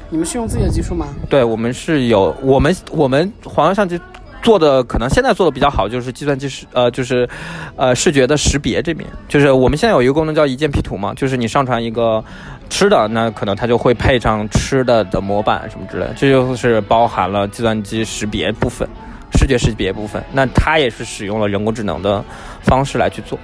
[0.09, 1.07] 你们是用自己的技术吗？
[1.29, 3.99] 对我们是有我们我们黄油相机
[4.43, 7.27] 做的可能现在做的比较好，就是计算机视呃就是
[7.75, 12.23] 呃视觉的识别这边，就是我们现在有一个功能叫一键 P 图嘛，就是你上传一个
[12.69, 18.87] 吃的，那可能它就会配上吃的的模板什么之类，这就是包含了计算机识别部分。
[19.35, 22.23] 视觉识别部分，那它也是使用了人工智能的
[22.61, 23.37] 方式来去做。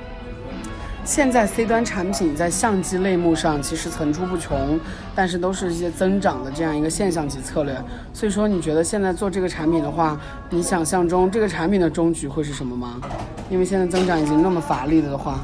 [1.06, 4.80] 现在 C 端产品在相机类目上其实层出不穷，
[5.16, 7.76] 但是都是一些增长的这样一个现象级策略。
[8.14, 12.98] 所以说，你觉得现在做这个产品的话，你想象中这个产品的终局会是什么吗？
[13.50, 15.40] 因为现在增长已经那么乏力了的话，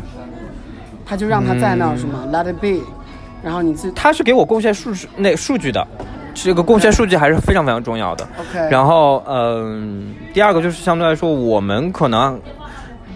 [1.06, 2.86] 他就让它在那儿是吗、l e t it be。
[3.44, 5.88] 然后你自它是给我贡献数据那数据的，
[6.34, 8.28] 这个贡献数据还是非常非常重要的。
[8.39, 12.39] OK，然后，嗯、第二个就是相对来说，我们可能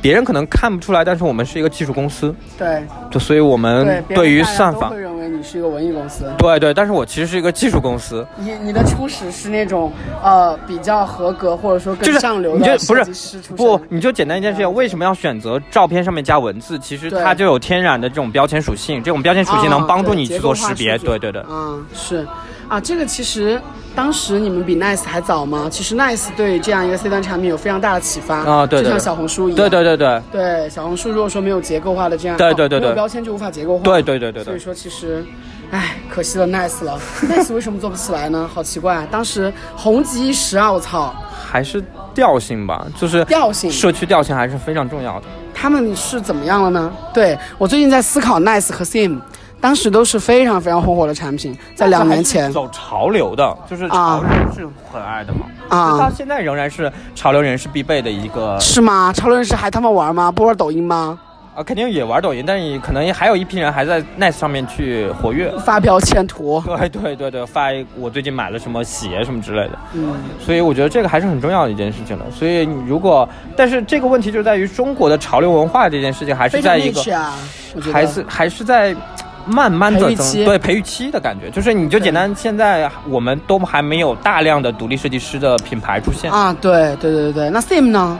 [0.01, 6.31] 别人可能看不出来，但是我们是一个技术公司，对就所以我们对，于算法会，认为你是一个文艺公司。
[6.37, 9.91] 对对，但是我其实是一个技术公司，你你的初始是那种
[10.23, 16.79] 呃比较合格或者说更就是上流的不是设计师出身不，你就简单一件事情，为什么要选择照片上面加文字？
[16.79, 20.97] 其实它就有天然的这种标签属性，这种标签属性能帮助啊你去做识别。
[20.97, 21.43] 对对对。
[21.49, 22.27] 嗯，是，
[22.67, 23.59] 啊，这个其实
[23.99, 25.67] 当时你们比 Nice 还早吗？
[25.69, 29.57] 其实 Nice 对这样一个 C 端产品有非常大的启发啊对对对就像小红书一样。
[29.57, 33.83] 对对对对对小红书如果说没有结构化的这样，哦对对对对没有标签就无法结构化。
[33.83, 35.25] 对对对对对，所以说其实，
[35.71, 36.97] 唉，可惜了 Nice 了。
[37.27, 38.49] Nice 为什么做不起来呢？
[38.53, 40.71] 好奇怪，当时红极一时啊！
[40.71, 41.13] 我操，
[41.45, 41.83] 还是
[42.15, 45.25] 调性吧，就是调性社区调性还是非常重要的。
[45.53, 46.89] 他们是怎么样了呢？
[47.13, 49.19] 对我最近在思考 Nice 和 Sim，
[49.61, 55.45] 当时都是非常非常红火的产品，在两年前走潮流的，就是潮流是很爱的嘛。
[55.67, 59.13] 啊就到现在仍然是潮流人士必备的一个是吗？
[59.13, 60.31] 潮流人士还他妈玩吗？
[60.31, 61.19] 不玩抖音吗？
[61.55, 65.51] 啊，肯定也玩抖音，但是可能还有一批人还在 Nice 上面去活跃。
[65.59, 67.67] 发标签图，对对对对，发
[67.97, 72.23] 我最近买了什么鞋什么之类的，嗯，所以我觉得这个还是很重要的一件事情的。
[72.31, 77.35] 所以你如果，但是这个问题就在于中国的潮流文化这件事情还是在一个啊，
[77.91, 78.95] 还是还是在
[79.45, 86.31] 慢慢的增对培育期的感觉，就是你就简单，现在我们都还没有大量的独立设计师的品牌出现。
[86.31, 87.49] 啊，对对对对对。
[87.49, 88.19] 那 Sim 呢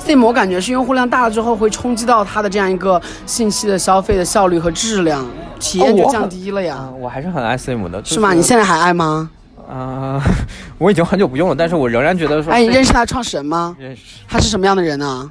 [0.00, 5.26] ？Sim 我感觉是用户量大了之后会冲击到它的这样一个信息的消费的效率和质量，
[5.58, 8.32] 体验就降低了呀，啊，我还是很爱 Sim 的，就是吗？
[8.32, 9.30] 你现在还爱吗？
[9.68, 10.22] 啊、
[10.78, 13.76] 我已经很久不用了，但是我仍然觉得说，哎，你认识他的创始人吗？
[13.78, 15.30] 认识，他是什么样的人呢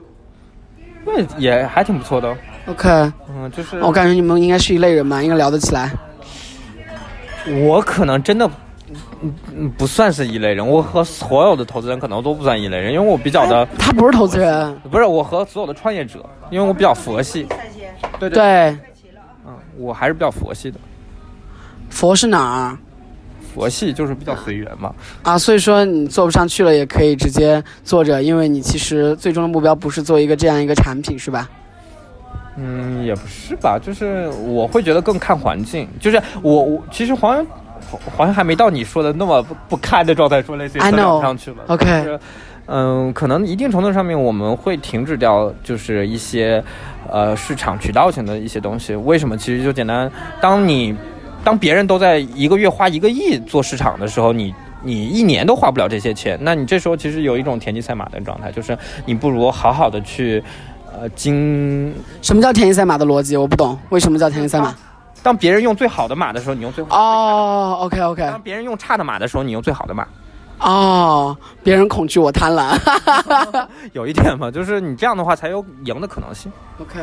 [1.04, 2.36] 那也还挺不错的。
[2.67, 2.89] ？OK，
[3.30, 5.91] 嗯，就是我感觉你们应该是一类人吧，应该聊得起来。
[7.65, 8.49] 我可能真的。
[9.19, 17.47] 嗯嗯，不算是一类人，我和所有的投资人可能都不算一类人，因为我比较的，他不是投资人，不是我和所有的创业者，因为我比较佛系，
[18.19, 18.77] 对对，对，
[19.45, 20.80] 嗯，我还是比较佛系的，
[21.89, 22.77] 佛是哪儿
[23.53, 24.93] 佛系就是比较随缘嘛。
[25.23, 25.36] 啊？
[25.36, 31.49] 所以说你做不上去了，也可以直接做着，因为你其实最终的目标不是做一个这样一个产品，是吧？
[32.58, 37.46] 嗯，也不是吧，就是我会觉得更看环境，就是我我其实好像
[38.17, 41.58] 好像还没到你说的那么不不堪的状态，说类似于长上去了。
[41.67, 42.20] OK 就是
[42.65, 46.63] 嗯，可能一定程度上面我们会停止掉，就是一些
[47.10, 48.96] 呃市场渠道型的一些东西。
[48.96, 49.38] 为什么？
[49.38, 50.96] 其实就简单，当你
[51.43, 54.54] 当别人都在一个月花一个亿做市场的时候，你。
[54.84, 60.41] 你一年都花不了这些钱，那你这时候其实有一种田忌赛马的状态，就是你不如好好的去，
[60.99, 63.38] 呃，精什么叫田忌赛马的逻辑？
[63.38, 64.73] 我不懂，为什么叫田忌赛马？
[65.21, 70.07] 当别人用最好的马的时候，你用最好的马；哦，OK OK，当别人用差的马的时候，你用最好的马。
[70.60, 72.75] 哦，别人恐惧我贪婪。
[73.93, 76.51] 有一点嘛，就是你这样的话才有赢的可能性。
[76.81, 76.99] OK，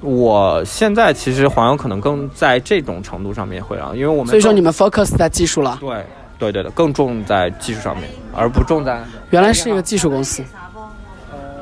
[0.00, 6.06] 我现在其实黄油可能更在这种程度上面会让，因为我们所以说你们 focus 在技术了，对
[6.38, 10.44] 对对的更重在技术上面，而不重在原来是一个技术公司。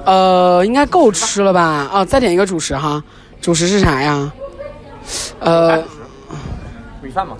[0.05, 1.89] 呃，应该够吃了吧？
[1.93, 3.03] 哦，再点一个主食哈，
[3.41, 4.33] 主食是啥呀？
[5.41, 5.83] 呃，
[7.01, 7.37] 米饭嘛，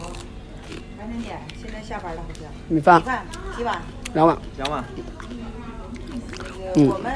[0.99, 2.45] 赶紧点，现在下班了好像。
[2.69, 3.25] 米饭米饭
[3.57, 3.81] 几碗？
[4.15, 4.85] 两碗两碗。
[6.75, 7.15] 嗯我们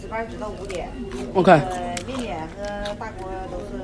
[0.00, 0.90] 值班直到五点。
[1.34, 1.52] ，OK。
[1.52, 3.78] 呃，面点和大锅都是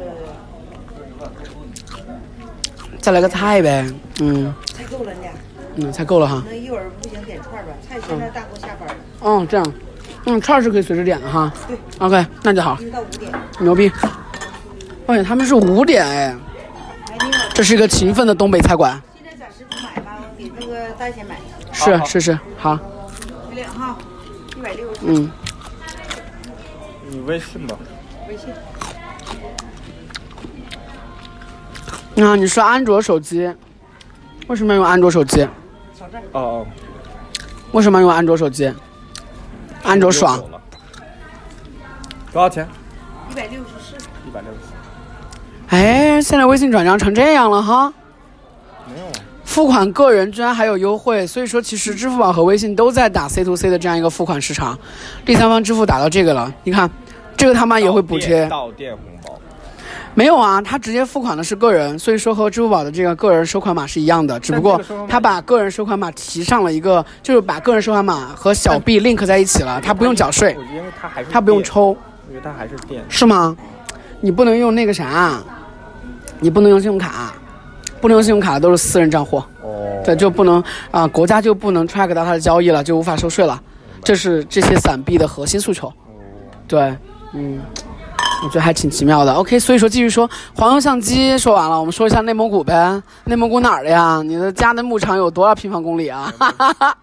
[3.01, 3.87] 再来个菜呗，
[4.21, 5.21] 嗯菜够了呢。
[5.77, 6.43] 嗯，菜够了哈。
[6.47, 7.73] 那一会儿不行点串儿吧？
[7.89, 9.73] 菜现在大锅下班了，哦，这样，
[10.27, 11.53] 嗯，串是可以随时点的哈。
[11.69, 13.33] 对，OK，那就好一，直到五点。
[13.61, 13.93] 牛逼。
[15.07, 16.35] 哎，他们是五点哎，
[17.53, 18.99] 这是一个勤奋的东北菜馆。
[19.23, 21.37] 现在暂时不买吧，我给那个大姐买。
[21.73, 22.79] 是是是，好，
[23.77, 23.99] 号，
[24.57, 25.31] 一百六十，嗯，
[27.11, 27.77] 你微信吧。
[28.27, 28.49] 微信。
[32.25, 33.53] 啊，你是安卓手机，
[34.47, 35.47] 为什么要用安卓手机？
[36.33, 36.65] 哦，
[37.73, 38.73] 为什么要用安卓手机？
[39.85, 40.43] 安卓爽。
[42.33, 42.67] 多少钱？
[43.31, 43.95] 一百六十四，
[44.27, 44.73] 一百六十四。
[45.69, 47.93] 哎，现在微信转账成这样了哈。
[48.93, 49.13] 没有啊。
[49.45, 54.77] 付款个人居然还有优惠，所以说其实支付宝和微信都在打 C to C 的这样一个付款市场，
[55.25, 56.91] 第三方支付打到这个了，你看，
[57.37, 59.39] 这个他妈也会补贴，到店红包。
[60.15, 60.63] 没有啊？
[60.63, 71.97] 他直接付款的是个人，所以说和支付宝的这个个人收款码是一样的，只不过他把个人收款码提上了一个，就是把个人收款码和小币 link 在一起了，他不用缴税，因为他还是他不用店，抽，
[72.29, 73.03] 因为他还是店。
[73.09, 73.57] 是吗？
[74.21, 75.43] 你不能用那个啥，
[76.39, 77.35] 你不能用信用卡，
[78.01, 79.39] 不能用信用卡的都是私人账户。
[79.63, 80.01] 哦。
[80.05, 83.61] 对，就不能啊、国家就不能 track 到他的交易了，就无法收税了。
[84.03, 85.93] 这是这些散币的核心诉求。
[86.69, 86.97] 对，
[87.33, 87.61] 嗯，
[88.45, 89.33] 我觉得还挺奇妙的。
[89.33, 93.03] OK，所以说继续说黄油相机说完了，我们说一下内蒙古呗。
[93.25, 94.21] 内蒙古哪儿的呀？
[94.23, 96.31] 你的家的牧场有多少平方公里啊？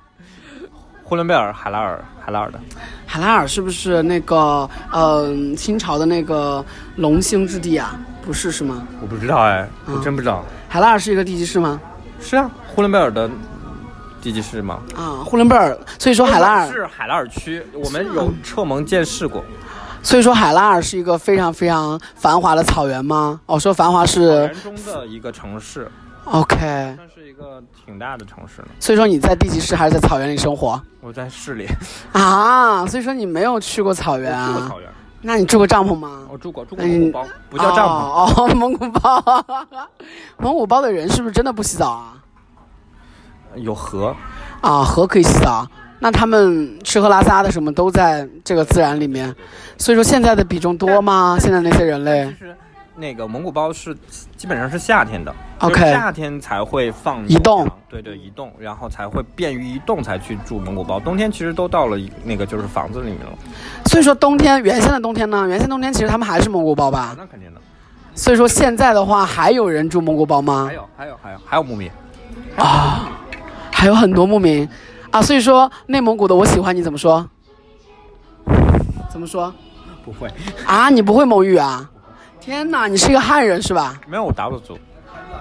[1.04, 2.60] 呼伦贝尔、海拉尔、海拉尔的。
[3.06, 6.64] 海拉尔是不是那个嗯、清朝的那个
[6.96, 8.00] 龙兴之地啊？
[8.24, 8.88] 不是是吗？
[9.02, 10.46] 我不知道哎，嗯我真不知道。
[10.70, 11.82] 海拉尔是一个地级市吗？
[12.22, 13.30] 是啊，呼伦贝尔的
[14.22, 14.80] 地级市吗？
[14.96, 15.78] 啊，呼伦贝尔。
[15.98, 19.44] 所以说海拉尔，是海拉尔区，我们有撤盟建市过。
[20.04, 23.40] 所以说海拉尔是一个非常非常繁华的草原吗？
[23.46, 25.90] 哦，说繁华是园中的一个城市
[26.26, 28.68] ，OK，算是一个挺大的城市了。
[28.80, 31.68] 所以说你在地级市还是在草原里生活我在市里
[32.14, 32.86] 啊？
[32.88, 34.48] 所以说你没有去过草原啊？
[34.48, 34.90] 去过草原，
[35.22, 36.26] 那你住过帐篷吗？
[36.32, 37.90] 我住过住过蒙古包，不叫帐篷。
[37.90, 39.24] 哦，哦 蒙古包，
[40.38, 42.14] 蒙古包的人是不是真的不洗澡啊？
[43.56, 44.16] 有河，
[44.62, 45.68] 啊，河可以洗澡，
[46.04, 49.34] 那他们吃喝拉撒的什么都在这个自然里面，
[49.78, 51.38] 所以说现在的比重多吗？
[51.40, 52.36] 现在那些人类？
[52.96, 53.96] 那个蒙古包是
[54.36, 55.34] 基本上是夏天的。
[55.60, 61.00] OK 就夏天才会放移动，对对，移动，然后才会便于移动才去住蒙古包。
[61.00, 63.34] 冬天其实都到了那个就是房子里面了，
[63.86, 67.16] 所以说冬天原先的冬天呢，原先冬天其实他们还是蒙古包吧？
[67.18, 67.62] 那肯定的。
[68.14, 70.66] 所以说现在的话，还有人住蒙古包吗？
[70.68, 70.74] 还？
[70.74, 71.90] 有还有还有还有牧民，
[72.58, 73.10] 啊，
[73.72, 74.68] 还有很多牧民
[75.12, 77.28] 啊，所以说内蒙古的我喜欢你怎么说？
[79.10, 79.54] 怎么说
[80.06, 80.30] 不会，
[80.66, 80.90] 啊？
[80.90, 81.90] 你不会蒙语啊？
[82.40, 84.00] 天哪，你是一个汉人是吧？
[84.08, 84.78] 没有我达鲁族，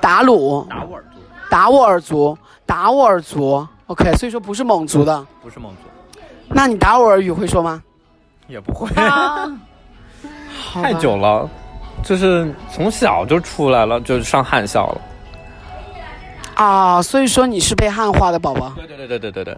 [0.01, 5.25] 达鲁、达斡尔族，达斡尔族、达斡尔族，OK，所以说不是蒙族的。
[5.41, 7.83] 不是蒙族，那你达斡尔语会说吗？
[8.49, 8.91] 也不会。
[10.75, 11.49] 太久了，
[12.03, 15.01] 就是从小就出来了，就上汉校了。
[16.61, 18.71] 啊，所以说你是被汉化的宝宝。
[18.77, 19.57] 对对对对对对对，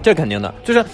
[0.00, 0.84] 这肯定的，就是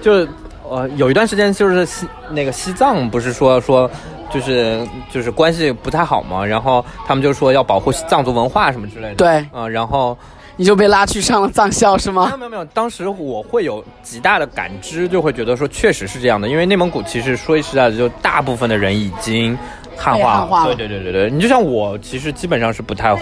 [0.00, 0.28] 就是
[0.70, 3.90] 呃，有一段时间就是西那个西藏不是说说
[4.32, 9.14] 就是就是关系不太好嘛，然后他们就说要保护藏族文化什么之类的。
[9.16, 10.16] 对，嗯、然后
[10.56, 12.26] 你就被拉去上了藏校是吗？
[12.26, 19.56] 没有没有没有，当时我会有极大的感知，就会觉得说确实是这样的，因为内蒙古其实说实在的，就大部分的人已经
[19.96, 23.16] 汉化汉化了对对对对对，你就像我，其实基本上是不太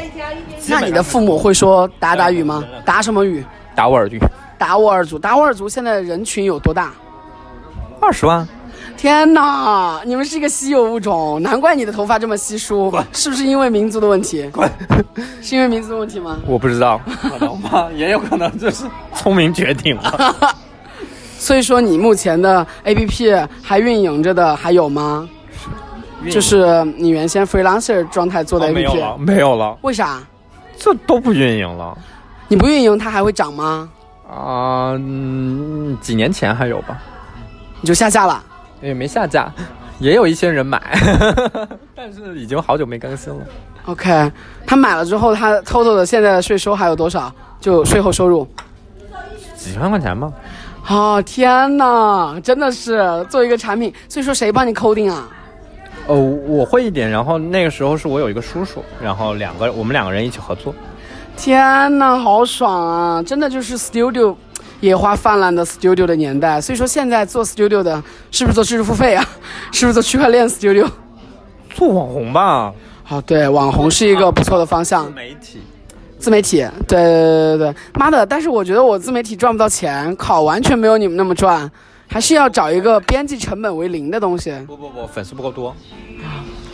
[0.68, 2.64] 那你的父母会说达达语吗？
[2.84, 3.44] 达什么语？
[3.74, 4.20] 达斡尔语，
[4.58, 5.18] 达斡尔族。
[5.18, 6.92] 达斡尔族现在人群有多大？
[8.00, 8.46] 二十万。
[9.01, 14.46] 天哪，你们是一个稀有物种，难怪你的头发这么稀疏，是不是因为民族的问题？
[14.51, 14.71] 滚！
[15.40, 16.38] 是因为民族的问题吗？
[16.46, 18.85] 我不知道，可能吧，也有可能就是
[19.15, 20.55] 聪明绝顶了。
[21.38, 25.27] 所以说你目前的 APP 还运营着的还有吗？
[26.31, 30.21] 就是你原先 freelancer 状态做的哦没有了，没有了，为啥？
[30.77, 31.96] 这都不运营了
[32.48, 33.88] 你不运营它还会涨吗？
[34.31, 36.98] 啊、嗯，几年前还有吧，
[37.81, 38.44] 你就下架了？
[38.81, 39.52] 也没下架，
[39.98, 40.81] 也有一些人买，
[41.94, 43.40] 但是已经好久没更新了。
[43.87, 44.31] OK，
[44.66, 47.33] 他买了之后，他 total 的现在的税收还有多少？
[47.60, 48.46] 就税后收入？
[49.56, 50.33] 几万块钱吧。
[50.88, 55.28] 哦，天哪，真的是做一个产品，所以说谁帮你 coding 啊？
[56.06, 60.74] 哦，我会一点，然后那个时候是我有一个叔叔，然后两个我们两个人一起合作。
[61.37, 63.22] 天呐，好爽啊！
[63.22, 64.35] 真的就是 studio
[64.81, 69.24] 野花泛滥的 studio 的年代，所以说现在做 studio 的是不是做知识付费啊？
[69.72, 70.88] 是不是做区块链 studio？
[71.74, 72.72] 做网红吧，
[73.02, 75.04] 好，对，网红是一个不错的方向。
[75.06, 75.60] 自媒体。
[76.18, 78.26] 自媒体，对对对对，妈的！
[78.26, 81.70] 但是我觉得我自媒体赚不到钱，靠，完全没有你们那么赚，
[82.08, 84.52] 还是要找一个边际成本为零的东西。
[84.66, 85.74] 不不不，粉丝不够多。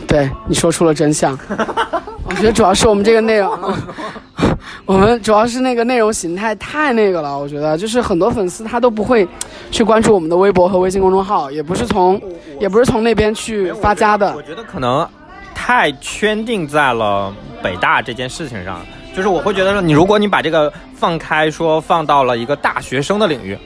[0.07, 1.37] 对你说出了真相，
[2.23, 3.73] 我觉得主要是我们这个内容，
[4.85, 7.37] 我们主要是那个内容形态太那个了。
[7.37, 9.27] 我觉得就是很多粉丝他都不会
[9.69, 12.19] 去关注我们的微博和微信公众号，也不是从
[12.59, 14.41] 也不是从那边去发家的我。
[14.41, 15.07] 觉得可能
[15.53, 18.79] 太圈定在了北大这件事情上，
[19.15, 23.57] 就是我会觉得说，你如果你把这个放开，说放到了一个大学生的领域，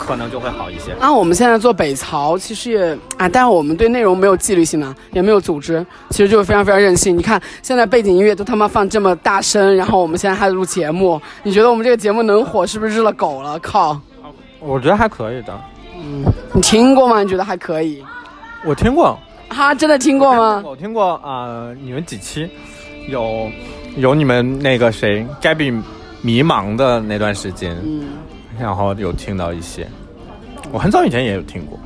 [0.00, 0.92] 可能就会好一些。
[0.98, 7.16] 啊，我们现在做北曹，其实也啊，但是我们对内容没有纪律性啊，也没有组织，其实就是非常非常任性。
[7.16, 13.58] 你看现在背景音乐都他妈放这么大声，然后我们现在还录节目，你觉得我们这个节目能火是不是日了狗了？
[13.60, 14.00] 靠！
[14.58, 15.58] 我觉得还可以的，
[15.94, 17.22] 嗯你听过吗？
[17.22, 18.02] 你觉得还可以？
[18.64, 20.62] 我听过，哈，真的听过吗？
[20.66, 22.48] 我听过啊、呃你们几期
[23.08, 23.50] 有
[23.96, 25.82] 有你们那个谁 Gabby
[26.22, 28.04] 迷茫的那段时间，嗯，
[28.60, 29.88] 然后有听到一些，
[30.70, 31.78] 我很早以前也有听过。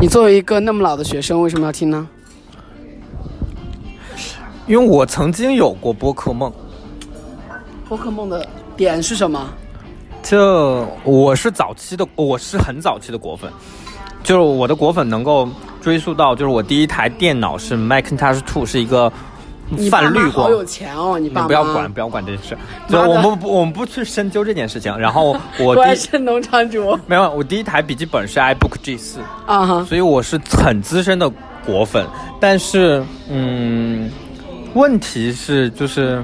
[0.00, 2.08] 你作为一个那么老的学生，为什么要听呢？
[4.66, 6.52] 因为我曾经有过播客梦，
[7.88, 9.52] 播客梦的点是什么？
[10.22, 13.50] 就我是早期的，我是很早期的果粉，
[14.22, 15.48] 就是我的果粉能够
[15.80, 19.12] 追溯到，就是我第一台电脑是 Macintosh Two，是一个
[19.90, 20.44] 泛绿光。
[20.44, 22.56] 好有钱哦，你你爸妈不要管，不要管这事，
[22.88, 24.96] 就妈的我们不，我们不去深究这件事情。
[24.98, 29.84] 然后我第 果然是农场主 没有，我第一台笔记本是 iBook G 四，啊哈。
[29.88, 31.30] 所以我是很资深的
[31.64, 32.06] 果粉。
[32.40, 34.10] 但是，嗯，
[34.74, 36.22] 问题是就是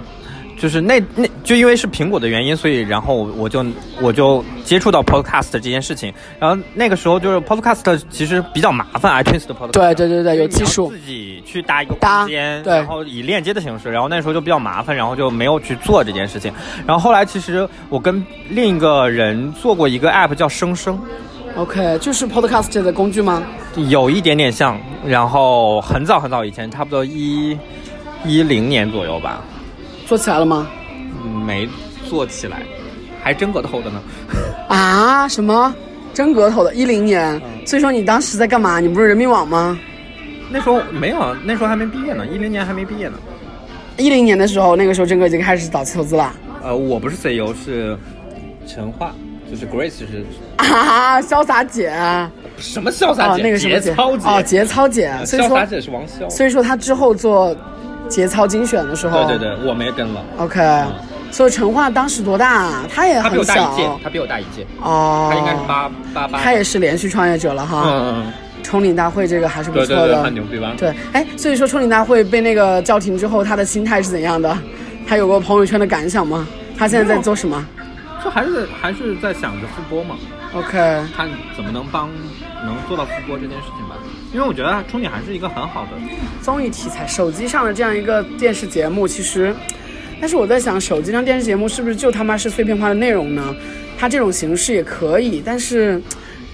[0.59, 3.65] 就是那那就因为是苹果的原因，所以然后我我就
[4.01, 6.13] 我就接触到 Podcast 这件事情。
[6.39, 9.71] 然后那个时候就是 Podcast 其实比较麻烦，iTunes 的 Podcast。
[9.71, 10.91] 对对对对，有技术。
[10.91, 16.53] 自己去搭一个搭空间，对然后以链接的形式，然后那时候就比较麻烦，然后就没有去做这件事情。
[16.87, 20.99] 然后后来其实我跟另一个人做过一个 app 叫生生
[21.57, 23.43] ，OK，就是 Podcast 的工具吗？
[23.89, 27.57] 有一点点像，然后很早很早以前，差不多一
[28.25, 29.41] 一零年左右吧，
[30.09, 30.67] 做起来了吗？
[31.23, 31.69] 嗯没
[32.09, 32.63] 做起来，
[33.23, 34.01] 还真格头的呢。
[34.69, 35.29] 啊？
[35.29, 35.75] 什么？
[36.15, 37.39] 真格头的，一零年。
[37.67, 38.81] 所以说你当时在干嘛？
[38.81, 39.79] 你不是人民网吗？
[40.51, 43.19] 那时候没有，那时候还没毕业呢，一零年还没毕业呢。
[43.99, 46.35] 一零年的时候，那个时候真哥已经开始早期投资了。
[46.63, 47.97] 呃，我不是 CEO，是
[48.67, 49.15] 陈化，
[49.51, 50.25] 就是 Grace 是
[50.57, 51.93] 啊， 潇洒姐。
[52.57, 53.43] 什么潇洒哦，姐？
[53.43, 53.91] 那个什么姐？
[53.91, 54.29] 节操姐。
[54.29, 55.13] 哦，节操姐。
[55.27, 56.29] 所以说，潇洒姐是王潇。
[56.31, 57.55] 所以说他之后做
[58.09, 60.25] 节操精选的时候，对对对，我没跟了。
[60.39, 60.61] ，OK。
[61.31, 62.85] 所以陈化当时多大啊？
[62.93, 65.29] 他也他比很小我大一届，他比我大一届，哦。
[65.31, 66.39] 他应该是八八八。
[66.41, 67.83] 他也是连续创业者了哈。
[67.87, 69.87] 嗯嗯冲顶大会这个还是嗯，不错的。
[69.87, 70.75] 对对对，很牛逼吧？
[70.77, 74.57] 对，哎，所以说冲顶大会被那个叫停之后，他的心态是怎样的？
[75.07, 76.47] 他有过朋友圈的感想吗？
[76.77, 77.65] 他现在在做什么
[78.23, 80.17] 就还是还是在想着复播嘛
[80.55, 80.77] ，？OK，
[81.17, 82.11] 看怎么能帮
[82.65, 83.97] 能做到复播这件事情吧。
[84.33, 85.91] 因为我觉得冲顶还是一个很好的，
[86.43, 89.55] 综艺题材，手机上的这样一个电视节目，其实，
[90.21, 93.55] 但是我在想，手机上电视节目是不是就他妈是碎片化的内容呢？
[93.99, 96.01] 它这种形式也可以，但是。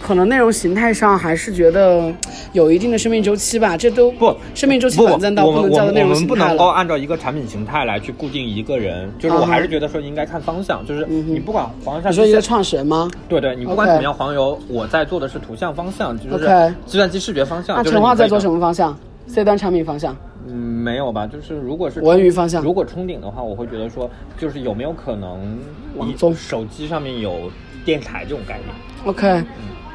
[0.04, 2.12] 可能内容形态上还是觉得
[2.52, 6.48] 有一定的生命周期吧，这都不生命周期短暂到不能叫做内们我们不容形态了。
[6.50, 13.10] 能够按照一个产品形态来去固定一个人，就是我还是觉得说应该看方向，就是你不管黄上你说一个创始人吗？
[13.30, 17.74] 对对，你不管怎么样，黄油我在做的是图像方向，就是计算机视觉方向。
[17.74, 18.94] 那陈化在做什么方向
[19.26, 20.14] ？C 端产品方向，
[20.46, 21.26] 嗯，没有吧？
[21.26, 25.58] 就是如果是文娱方向如果冲顶的话，我会觉得说，就是有没有可能
[25.94, 27.50] 你网综手机上面有
[27.84, 28.68] 电台这种概念
[29.04, 29.42] ，OK，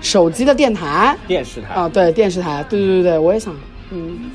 [0.02, 1.18] 手机的电台。
[1.28, 1.74] 电视台。
[1.74, 3.54] 啊，对电视台，对对对对，我也想，
[3.92, 4.30] 嗯，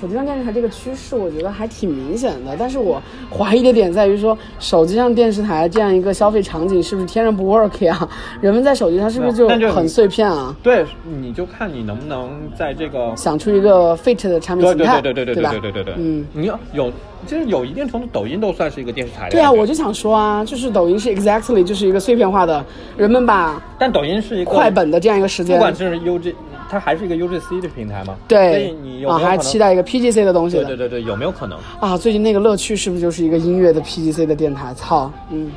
[0.00, 2.54] 手机上电视台这个趋势，我觉得还挺明显的。
[2.56, 3.02] 但是我
[3.36, 8.08] 怀疑的点在于说，手机上电视台这样一个消费场景是不是天然不 work 呀？
[8.40, 10.54] 人们在手机上是不是就很碎片啊？
[10.62, 15.50] 对，你就看你能不能在这个想出一个 fit 的产品对形态，对对对对吧？
[15.50, 16.92] 对对对对，嗯，你要有，
[17.26, 22.64] 就是有一定程度，抖音都算是一个电视台的对啊，我就想说啊，就是抖音是 exactly 就是一个碎片化的，
[22.96, 26.34] 人们把但抖音是一个快本的这样一个时间，不管是 UG
[26.70, 28.16] 它还是一个 UGC 的平台吗？
[28.28, 30.64] 对，所以你有啊，还没有可能期待一个 PGC 的东西的。
[30.64, 31.58] 对对对对，有没有可能？
[31.80, 34.74] 啊，最近那个乐趣是不是就是一个音乐的 PGC 的电台？
[34.74, 35.50] 操，嗯，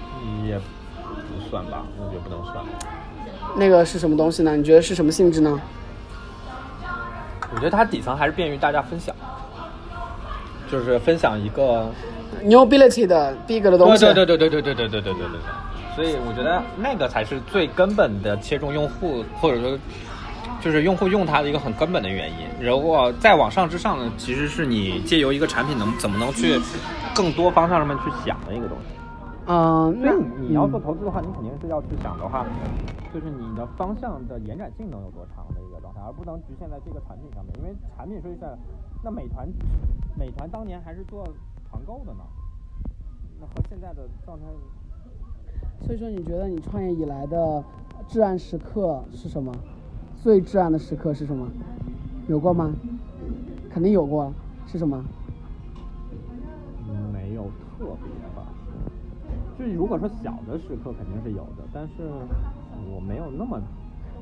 [0.47, 2.63] 也不算吧，我觉得不能算。
[3.57, 4.55] 那个是什么东西呢？
[4.55, 5.59] 你觉得是什么性质呢？
[7.53, 9.13] 我觉得它底层还是便于大家分享，
[10.71, 11.91] 就是分享一个
[12.45, 14.05] Newability 的 big 的东西。
[14.05, 15.39] 对对对对对对对对对对对对。
[15.93, 19.77] 所以我觉得那个才是最根本的切中用户，或者说
[20.61, 22.65] 就是用户用它的一个很根本的原因。
[22.65, 26.59] 如果再往上之上呢，其实是你借由一个产品能怎么能去
[27.15, 28.95] 更多方向上面去想的一个东西。
[29.47, 32.45] 嗯，那所以你要做投资的话，你肯定是要去想的话，
[33.11, 37.51] 就是你的方向的延展性能有多长的一个状态，而不能局限在这个产品上面。
[37.57, 38.47] 因为产品说实在，
[39.03, 39.49] 那美团，
[40.15, 41.23] 美团当年还是做
[41.69, 42.23] 团购的呢，
[43.39, 44.45] 那和现在的状态，
[45.85, 47.63] 所以说你觉得你创业以来的
[48.07, 49.51] 至暗时刻是什么？
[50.21, 51.47] 最至暗的时刻是什么？
[52.27, 52.71] 有过吗？
[53.73, 54.31] 肯定有过，
[54.67, 55.03] 是什么？
[57.11, 58.45] 没有特别吧。
[59.57, 62.03] 就是如果说小的时刻肯定是有的，但是
[62.93, 63.59] 我没有那么，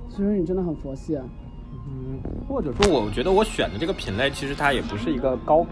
[0.09, 1.25] 其实你真的很佛系啊。
[1.87, 5.65] 嗯，或者说我觉得我选的这个品类其实它也不是一个高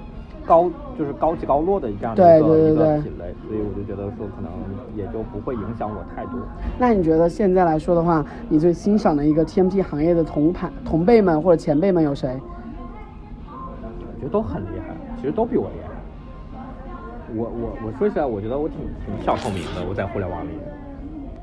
[0.47, 4.49] 高就是高起高落的这样的一个对对对对一个品类，所以我就觉得说可能
[4.95, 6.39] 也就不会影响我太多。
[6.79, 12.39] 那你觉得现在来说的话，你最欣赏的一个 TMT 行业的同盘同辈们或者前辈们有谁？
[13.49, 15.91] 我觉得都很厉害，其实都比我厉害。
[17.35, 20.51] 我我我说起来，我觉得我挺挺小透明的，我在互联网里。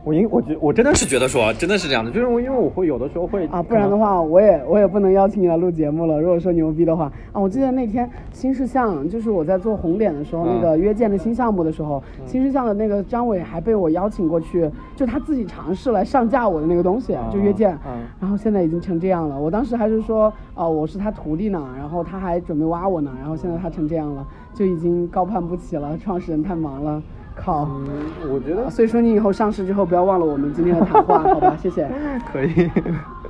[0.05, 6.21] 我因我觉我真的是觉得说，真的是这样的，就是我因为我会有的时候会啊，不然的话，我也我也不能邀请你来录节目了。
[6.21, 17.73] 如果说牛逼的话啊，我记得那天新事项，就是我在做红点的时候，嗯那个约见的新项目的时候，新事项的那个张伟还被我邀请过去，就他自己尝试来上架我的那个东西，就约见。
[17.87, 27.03] 嗯然后现在已经成这样了，我当时还是说，哦、我是他徒弟呢，然后他还准备挖我呢，然后现在他成这样了，就已经高攀不起了，创始人太忙了，
[27.35, 27.69] 靠。
[27.71, 27.87] 嗯，
[28.33, 31.57] 我觉得所以说你以后上市之后不要忘了我们今天的谈话，好吧？
[31.61, 31.89] 谢谢。
[32.33, 32.71] 可以。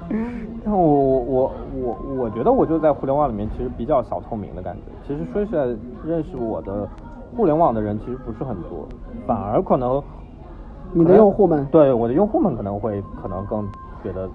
[0.64, 4.82] 但我我我我觉得我就在互联网里面其实比较小透明的感觉。
[5.06, 5.64] 其实说起来，
[6.06, 6.88] 认识我的
[7.36, 8.86] 互联网的人其实不是很多，
[9.26, 10.02] 反而可能
[10.92, 13.66] 你的用户们，对我的用户们可能会可能更
[14.02, 14.28] 觉得。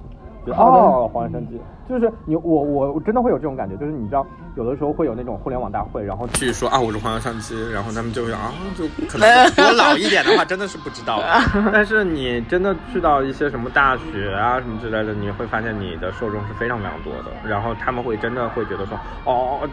[0.51, 4.25] 哦，黄安生机就是你我我我真的会有这种感觉，就是你知道，
[4.55, 11.19] 有的时候会有那种互联网大会，然后去说啊我是黄洋相机，然后他们就会啊就可能 比我老一点的话，真的是不知道。
[11.73, 19.67] 但是你真的去到一些什么大学啊什么之类的，你会发现你的受众是非常非常多的，然后他们会真的会觉得说哦。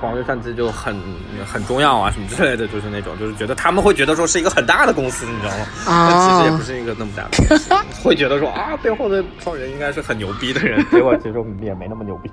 [0.00, 0.94] 嗯，黄油相机就很
[1.44, 5.66] 很重要啊，什么之类的，就是那种，就是觉得他们会觉得说是一个很大的公司，你知道吗？
[5.86, 12.30] 啊但其实也不是一个那么大的公司， 会觉得说啊，背后的创始人应该是很牛逼的人，结果其实也没那么牛逼。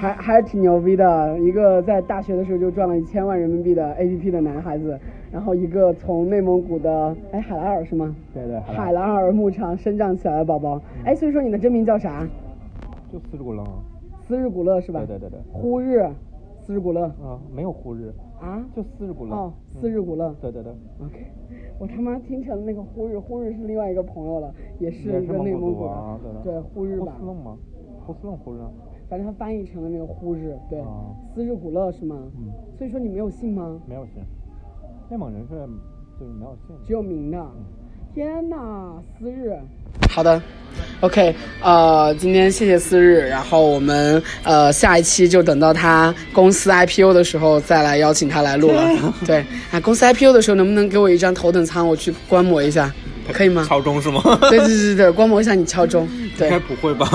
[0.00, 4.98] 还还挺牛逼的，一个在大学的时候就赚了一千万人民币的 APP 的男孩子，
[5.32, 8.14] 然后一个从内蒙古的哎海拉尔是吗？
[8.32, 12.26] 对对，海拉尔牧场生长起来的宝宝，哎，所以说你的真名叫啥？
[13.12, 13.64] 就斯日古勒。
[14.26, 15.00] 斯日古勒是吧？
[15.06, 15.40] 对对对对。
[15.52, 16.06] 呼日，
[16.68, 18.62] 斯日古勒啊，没有呼日，啊？
[18.76, 19.34] 就四日古勒。
[19.34, 20.36] 哦，斯日古勒。
[20.38, 20.70] 对对对。
[21.02, 21.26] OK，
[21.78, 27.56] 我他妈听成那个呼日，呼日是另外一个朋友了，也是一个内蒙古的，对对呼日吧呼斯，楞吗？
[28.04, 28.58] 呼斯楞呼日。
[29.08, 32.30] 反正他翻译成了那个呼日，对啊，斯日古勒是吗？
[32.36, 33.80] 嗯，所以说你没有姓吗？
[33.88, 34.22] 没有姓，
[35.08, 35.54] 内蒙人是
[36.20, 36.76] 就是没有姓。
[36.84, 37.46] 只有名的。
[38.12, 39.58] 天呐，思日。
[40.10, 40.40] 好的
[41.00, 48.82] ，OK，呃，今天谢谢思日，然后我们呃下一期就等到他公司 IPO 的时候再来邀请他来录了。
[49.26, 52.92] 对，啊，公司 IPO 的时候能不能给我一张头等舱，我去观摩一下，
[53.32, 53.64] 可以吗？
[53.68, 54.20] 敲钟是吗？
[54.50, 56.08] 对对对对对，观摩一下你敲钟。
[56.12, 57.08] 应该，不会吧？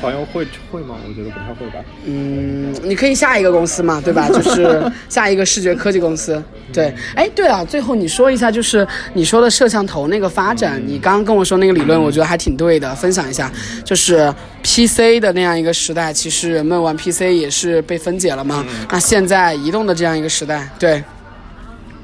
[0.00, 0.96] 好像会会吗？
[1.08, 1.84] 我觉得不太会吧。
[2.04, 4.28] 嗯，你可以下一个公司嘛，对吧？
[4.32, 6.42] 就是下一个视觉科技公司。
[6.72, 13.50] 对，哎，对了，最后你说一下，就是你说的摄像头那个发展，你刚刚跟我说那个理论，我觉得还挺对的，分享一下。
[13.84, 14.32] 就是
[14.62, 18.64] PC 的那样一个时代，其实人们玩 PC 也是被分解了嘛。
[18.90, 21.02] 那现在移动的这样一个时代，对，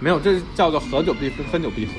[0.01, 1.93] 没有，这叫做合久必分，分久必合。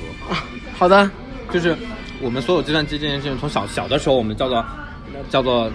[0.76, 1.08] 好的，
[1.52, 1.76] 就是
[2.20, 4.64] 我们所有计算机这件事情，从小小的时候我们叫做
[5.30, 5.70] 叫做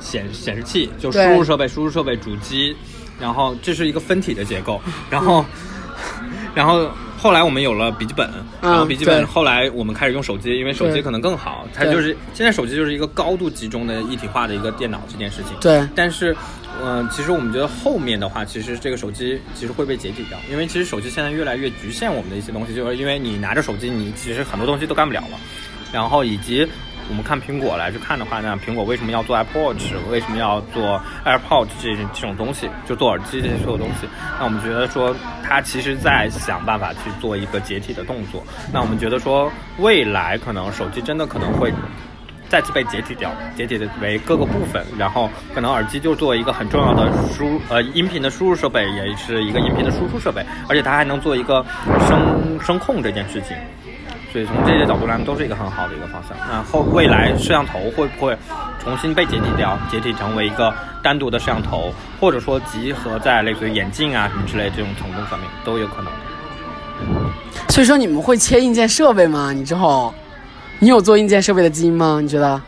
[0.00, 2.76] 显显示器，就输入设备、输入设备、主机，
[3.20, 4.80] 然后这是一个分体的结构，
[5.10, 5.44] 然后、
[6.54, 8.28] 然后后来我们有了笔记本，
[8.60, 15.52] 嗯然后笔记本后来我们开始用手机，因为手机可能更好，它就是现在手机就是一个高度集中的一体化的一个电脑这件事情。
[15.60, 15.86] 对。
[15.94, 16.36] 但是，
[16.82, 25.38] 嗯、其实我们觉得后面的话，其实这个手机其实会被解体掉，因为其实手机现在越来越局限我们的一些东西，就是因为你拿着手机，你其实很多东西都干不了了，
[25.92, 26.66] 然后以及
[27.08, 34.08] 我们看苹果来去看的话，那苹果为什么要做 Apple Watch，为什么要做 AirPods 这这种东西，就做耳机这些所有东西？
[34.38, 38.42] 那我们觉得说，它其实在想办法去做一个解体的动作。
[38.72, 41.72] 那我们觉得说，未来可能手机真的可能会。
[42.46, 51.64] 再次被解体掉，解体的为各个部分，然后可能耳机就作为一个很重要的输呃音频的输入设备，也是一个音频的输出设备，而且它还能做一个
[52.06, 53.56] 声声控这件事情，
[54.34, 56.36] 所以从这些角度来都是一个很好的一个方向。
[56.50, 58.36] 那后未来摄像头会不会
[58.82, 66.10] 重新被解体掉，解体成为一个单独的摄像头，或者说集合在类似于眼镜啊什么之类这种程度上面都有可能。
[67.68, 69.52] 所以说你们会切硬件设备吗？
[69.52, 70.12] 你之后？
[70.80, 72.18] 你有做硬件设备的基因吗？
[72.20, 72.60] 你觉得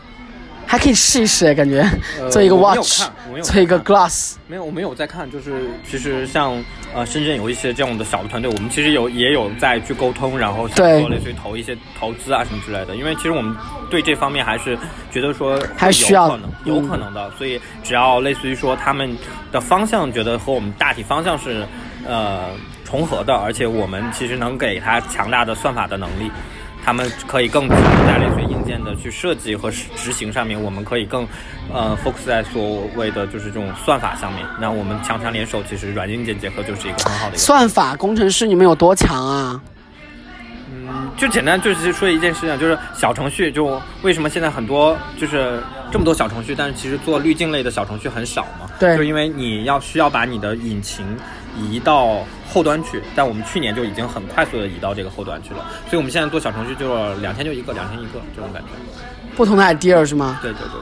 [0.65, 1.85] 还可以试一试，感觉
[2.31, 3.03] 做一个 watch，
[3.41, 4.35] 做一个 glass。
[4.47, 5.29] 没有，我没有在看。
[5.29, 6.63] 就是其实像
[6.93, 12.95] 呃深圳有一些这样的小的团队，我们其实有也有在去沟通，然后想说类似于投一些投资啊什么之类的。
[12.95, 13.55] 因为其实我们
[13.89, 14.77] 对这方面还是
[15.11, 19.15] 觉得说还需要可能有可能的，所以只要类似于说他们
[19.51, 21.65] 的方向觉得和我们大体方向是
[22.05, 22.51] 呃
[22.85, 26.31] 重合的，而且我们其实能给他强大的算法的能力。
[26.87, 31.27] 他们可以更在类似于硬件的去设计和执行上面，我们可以更
[31.69, 34.45] 呃 focus 在所谓的就是这种算法上面。
[34.57, 37.35] 那我们强强联手，其实软硬件结合就是一个很好的。
[37.35, 39.61] 算法工程师，你们有多强啊？
[40.71, 45.61] 嗯，就简单就是说一件事情，就是小程序，就为什么现在很多就是
[45.91, 48.69] 这么多小程序，但是其实做滤镜类的小程序很少嘛？
[48.79, 51.05] 对，就因为你要需要把你的引擎。
[51.59, 52.19] 移到
[52.51, 58.69] 后端去，但我们去年就已经很快速的移到这个后端去了，所以我们现在做小程序就是两天就一个，两天一个这种感觉。
[59.35, 60.39] 不同的 idea 是吗？
[60.41, 60.81] 对对对。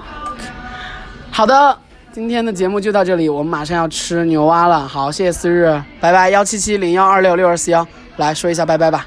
[1.31, 1.77] 好的，
[2.11, 4.87] 今天的节目就到这里，我们马上要吃牛蛙了。
[4.87, 5.69] 好，谢谢思日，
[5.99, 6.29] 拜拜。
[6.29, 9.05] 幺七七零幺二六六二四幺，来说一下拜拜吧。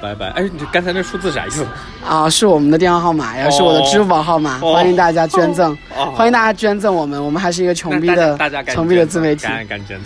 [0.00, 0.28] 拜拜。
[0.28, 1.66] 哎，你刚才那数字啥意思？
[2.06, 5.76] 啊，是我们的电话号码呀，是我的支付宝号码，欢迎大家捐赠，
[6.14, 8.38] 欢迎大家捐赠我们，我们还是一个穷逼的
[8.68, 9.48] 穷逼的自媒体。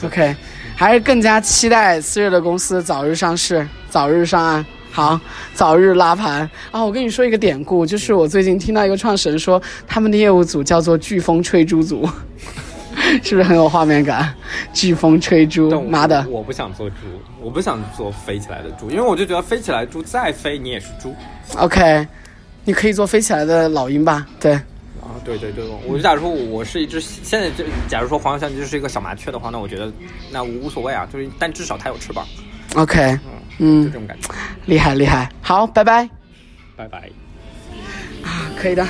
[0.02, 0.34] OK。
[0.82, 5.20] 还是更加期待思日的公司早日上市，早日上岸，好，
[5.54, 6.40] 早日拉盘
[6.72, 6.84] 啊！
[6.84, 12.04] 我跟你说一个典故，就是我最近听到一个创始人说，他们的业务组叫做“飓风吹猪组”，
[13.22, 14.34] 是不是很有画面感？
[14.74, 16.26] 飓风吹猪，妈的！
[16.28, 16.96] 我不想做猪，
[17.40, 21.14] 我不想做飞起来的猪，因为我就觉得飞起来猪再飞你也是猪。
[21.58, 22.08] OK，
[22.64, 24.26] 你可以做飞起来的老鹰吧？
[24.40, 24.58] 对。
[25.24, 29.92] 对对对，我就假如说我是一只现在就假如说黄油相机就是一个小麻雀的话，那我觉得
[30.30, 32.26] 那无所谓啊，就是但至少它有翅膀。
[32.74, 33.18] OK，
[33.58, 34.28] 嗯，就这种感觉，
[34.66, 36.08] 厉害厉害，好，拜拜，
[36.76, 37.10] 拜拜，
[38.22, 38.86] 啊，可以的。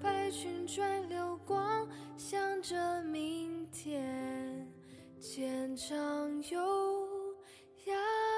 [0.00, 4.72] 白裙转流光向着明天
[5.20, 7.34] 前程优
[7.86, 8.37] 雅。